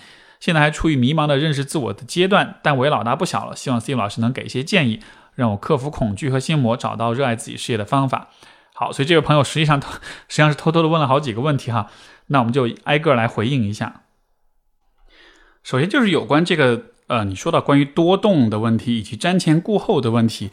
[0.43, 3.55] 现在还处于迷茫的认识自我的阶段，但我也老大不小了。
[3.55, 4.99] 希望 Steve 老师能给一些建议，
[5.35, 8.27] 让我克服恐惧和心魔，找到热爱自己事业的方法。
[8.73, 9.87] 好，所以这位朋友实际上实
[10.27, 11.89] 际上是偷偷的问了好几个问题哈，
[12.27, 14.01] 那我们就挨个来回应一下。
[15.63, 20.51] 首先就是有关这个呃，你说到关于多动的问题以及瞻前顾后的问题，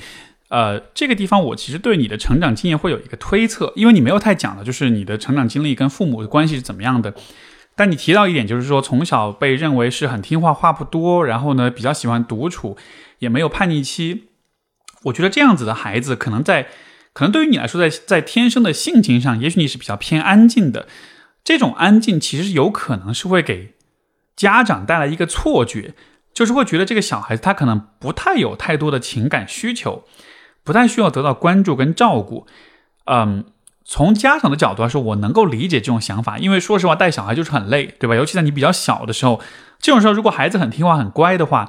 [0.51, 7.12] 呃，这个地方我其实对你的成长经验会有一个推测，因为你没有太讲的就是你的成长经历跟父母的关系是怎么样的。
[7.76, 12.76] 但你提到一点，就是说从小被认为是很听话、话不多，然后呢比较喜欢独处，
[13.20, 14.28] 也没有叛逆期。
[15.04, 16.68] 我觉得这样子的孩子，可能在
[17.14, 20.86] 可能对于你来说，在在天生的性情上，也许你是比较偏安静的。
[21.42, 23.74] 这种安静其实有可能是会给
[24.36, 25.94] 家长带来一个错觉，
[26.34, 30.04] 就是会觉得这个小孩子他可能不太有太多的情感需求，
[30.62, 32.46] 不太需要得到关注跟照顾。
[33.06, 33.46] 嗯。
[33.93, 38.14] 从家长的角度来说，我能够理解这种想法，因为说实话，带小孩就是很累，对吧？
[38.14, 39.41] 尤其在你比较小的时候，
[39.80, 41.68] 这种时候，如果孩子很听话、很乖的话，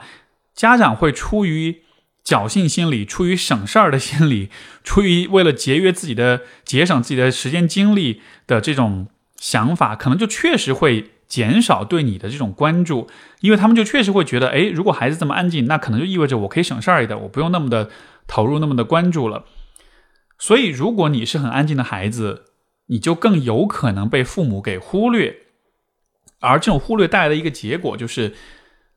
[0.53, 1.77] 家长会出于
[2.23, 4.51] 侥幸心理、出于省事儿的心理、
[4.83, 9.07] 出于为了节约自己的、节省自己的时间精力的这种
[9.39, 13.07] 想法，可能就确实会减少对你的这种关注，
[13.39, 17.89] 因为他们就确实会觉得，哎，如果孩子这么安静，那可能就意味着我可以省事儿一点，我不用那么的
[18.27, 19.43] 投入、那么的关注了。
[20.41, 22.45] 所以，如果你是很安静的孩子，
[22.87, 25.35] 你就更有可能被父母给忽略，
[26.39, 28.33] 而这种忽略带来的一个结果就是，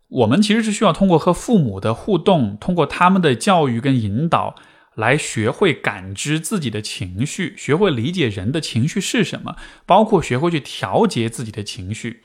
[0.09, 4.55] 我们其实是需要通过和父母的互动，通过他们的教育跟引导，
[4.95, 12.23] 来学会感知自己的情绪，学会理解人的情绪是什么，包括学会去调节自己的情绪。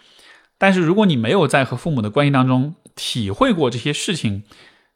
[0.57, 4.43] 但是，如果你没有在和父母的关系当中体会过这些事情，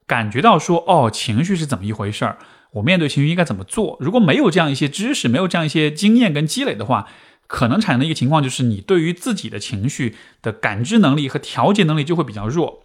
[0.08, 2.38] 感觉到说，哦，情绪是怎么一回事儿？
[2.74, 3.98] 我面对情绪应该怎么做？
[4.00, 7.08] 如果没有这样一些知识，没有这样一些经验跟积累的话，
[7.48, 12.84] 可能产生的一个情况就是，你对于自己的情绪的感知能力和调节能力就会比较弱。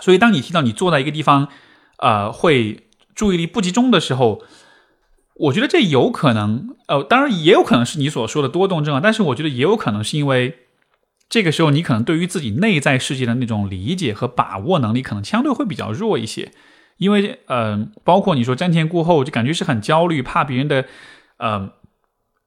[0.00, 1.48] 所以，当你提到你坐在一个地方，
[1.98, 2.84] 呃，会
[3.14, 4.42] 注意力不集中的时候，
[5.34, 9.00] 我觉得这有可能，呃，当然也有可能是你所说的多动症啊。
[9.02, 10.58] 但是，我觉得也有可能是因为
[11.28, 16.52] 这个时候你可能对于自己内在世界的那种理解和把握能力，可能相对会比较弱一些。
[17.00, 20.84] 因为，嗯，包括你说瞻前顾后，就感觉是很焦虑，怕别人的，
[21.38, 21.72] 嗯，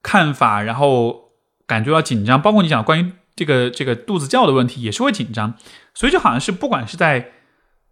[0.04, 1.32] 看法，然后
[1.66, 2.40] 感觉到紧张。
[2.40, 5.56] 包括你讲关于这个这个肚子叫的问题，也是会紧张。
[5.96, 7.32] 所以就好像是不管是在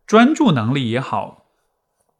[0.05, 1.45] 专注能力也好，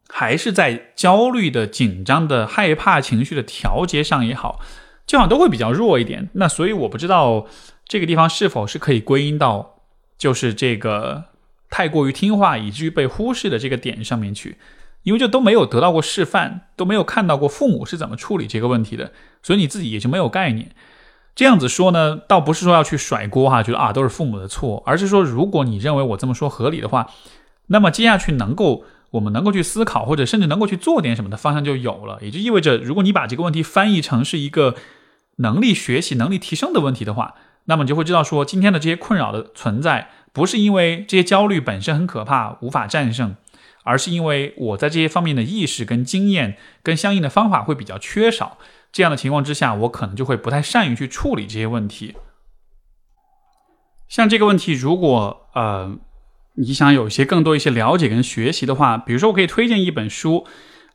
[0.08, 4.58] 还是在焦虑的、紧张的、害怕情绪的调节上也好，
[5.06, 6.30] 就好像都会比较弱一点。
[6.32, 7.46] 那所以我不知道
[7.86, 9.76] 这个地方是否是可以归因到
[10.18, 11.26] 就是这个
[11.72, 14.58] 太过于听话以至于被忽视的这个点上面去，
[15.04, 19.10] 因为就都没有得到过示范，都没有看到过父母是怎么处理这个问题的，
[19.42, 20.70] 所以你自己也就没有概念。
[21.34, 27.08] 这样子说呢，倒不是说要去甩锅哈，觉得啊都是父母的错，而是说如果你认为我这么说合理的话，
[27.68, 32.18] 那么接下去能够我们能够去思考，或者甚至能够去做点什么的方向就有了。
[32.20, 34.74] 也就意味着，如果你把这个问题翻译成是一个
[35.36, 43.36] 能力学习、能力提升的问题的话，那么你就会知道说，今天的这些困扰的存在，不是因为这些焦虑本身很可怕无法战胜，
[43.84, 48.58] 而是因为我在这些方面的意识跟经验跟相应的方法会比较缺少。
[48.90, 52.14] 这样的情况之下，我可能就会不太善于去处理这些问题。
[54.08, 55.96] 像这个问题，如果呃
[56.54, 60.46] 你想有一些更多一些了解跟学习的话，比如说我可以推荐一本书，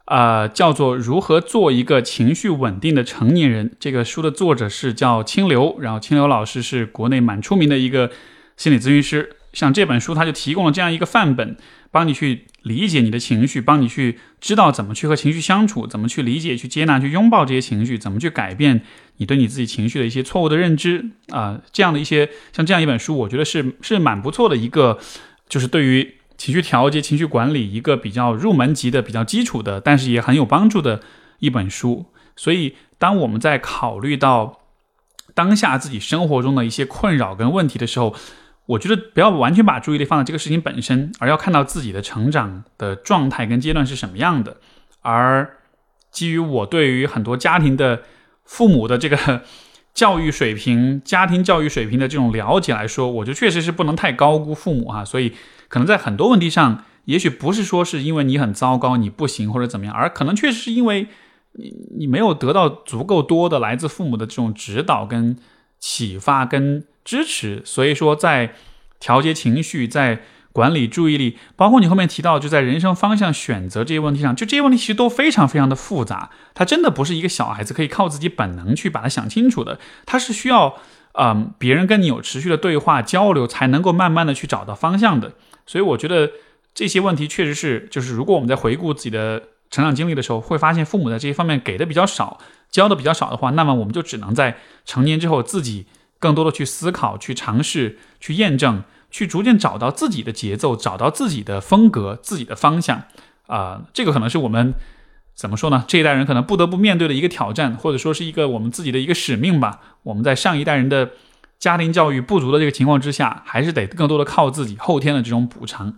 [0.06, 3.70] 呃，叫做《如何做一个情绪稳定的成年人》。
[3.80, 8.12] 这个书的作者是叫清流，然后清流老师是国内蛮出名的一个
[8.58, 9.38] 心理咨询师。
[9.54, 11.56] 像这本书，他就提供了这样一个范本。
[11.90, 18.82] 帮你去理解你的情绪，帮你去知道怎么去和情绪相处，怎么去理解、去接纳、去拥抱这些情绪，怎么去改变
[19.16, 25.00] 你对你自己情绪的一些错误的认知啊，这样的一些像这样一本书，我觉得是是蛮不错的一个，
[25.48, 31.02] 就是对于情绪调节、情绪管理一个比较入门级的、比较基础的，但是也很有帮助的
[31.40, 32.06] 一本书。
[32.36, 34.60] 所以，当我们在考虑到
[35.34, 38.14] 当下自己生活中的一些困扰跟问题的时候，
[38.68, 44.58] 我觉得不要完全把注意力放在这个事情本身，而要看到自己的成长的状态跟阶段是什么样的。
[45.02, 45.58] 而
[46.12, 48.04] 基于我对于很多家庭的
[48.44, 49.44] 父母的这个
[49.94, 55.06] 教育水平、家庭教育水平的这种了解来说，我觉得确实是不能太高估父母哈。
[55.06, 55.34] 所以
[55.70, 61.08] 可能在很多问题上，也许不是说是因为你很糟糕、你不行或者怎么样，而可能确实是因为
[61.54, 65.38] 你你没有得到足够多的来自父母的这种指导跟
[65.80, 66.84] 启发跟。
[67.08, 68.54] 支持，所以说在
[69.00, 76.30] 调节情绪、在管理注意力，包括你后面提到，就在人生方向选择这些问题上，就这些问题其实都非常非常的复杂。
[76.54, 80.76] 它真的不是一个小孩子可以靠自己本能去把它想清楚的，它是需要
[81.14, 85.32] 嗯别人跟你有持续的对话交流，才能够慢慢的去找到方向的。
[85.66, 86.30] 所以我觉得
[86.74, 92.38] 这些问题确实是，就是如果我们在回顾自己的成长经历的时候，会发现父母在这些方面给的比较少，
[92.70, 95.86] 教的比较少的话，那么我们就只能在成年之后自己。
[96.20, 103.04] 更多的去思考、去尝试、去验证、去逐渐找到自己的节奏，找到自己的风格、自己的方向。
[103.48, 104.74] 啊，这个可能是我们
[105.34, 105.86] 怎么说呢？
[105.88, 109.80] 这一代人可能不得不面对的一个挑战，或者说是一个我们自己的一个使命吧。
[110.04, 111.12] 我们在上一代人的
[111.58, 115.98] 家庭教育不足的这个情况之下，还是得更多的靠自己后天的这种补偿。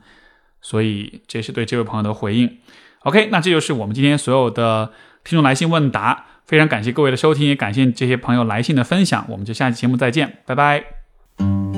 [0.61, 2.59] 所以，这是对这位朋友的回应。
[3.03, 4.91] OK，那这就是我们今天所有的
[5.23, 6.25] 听众来信问答。
[6.49, 11.68] 非常感谢各位的收听也感谢这些朋友来信的分享我们就下期节目再见拜拜。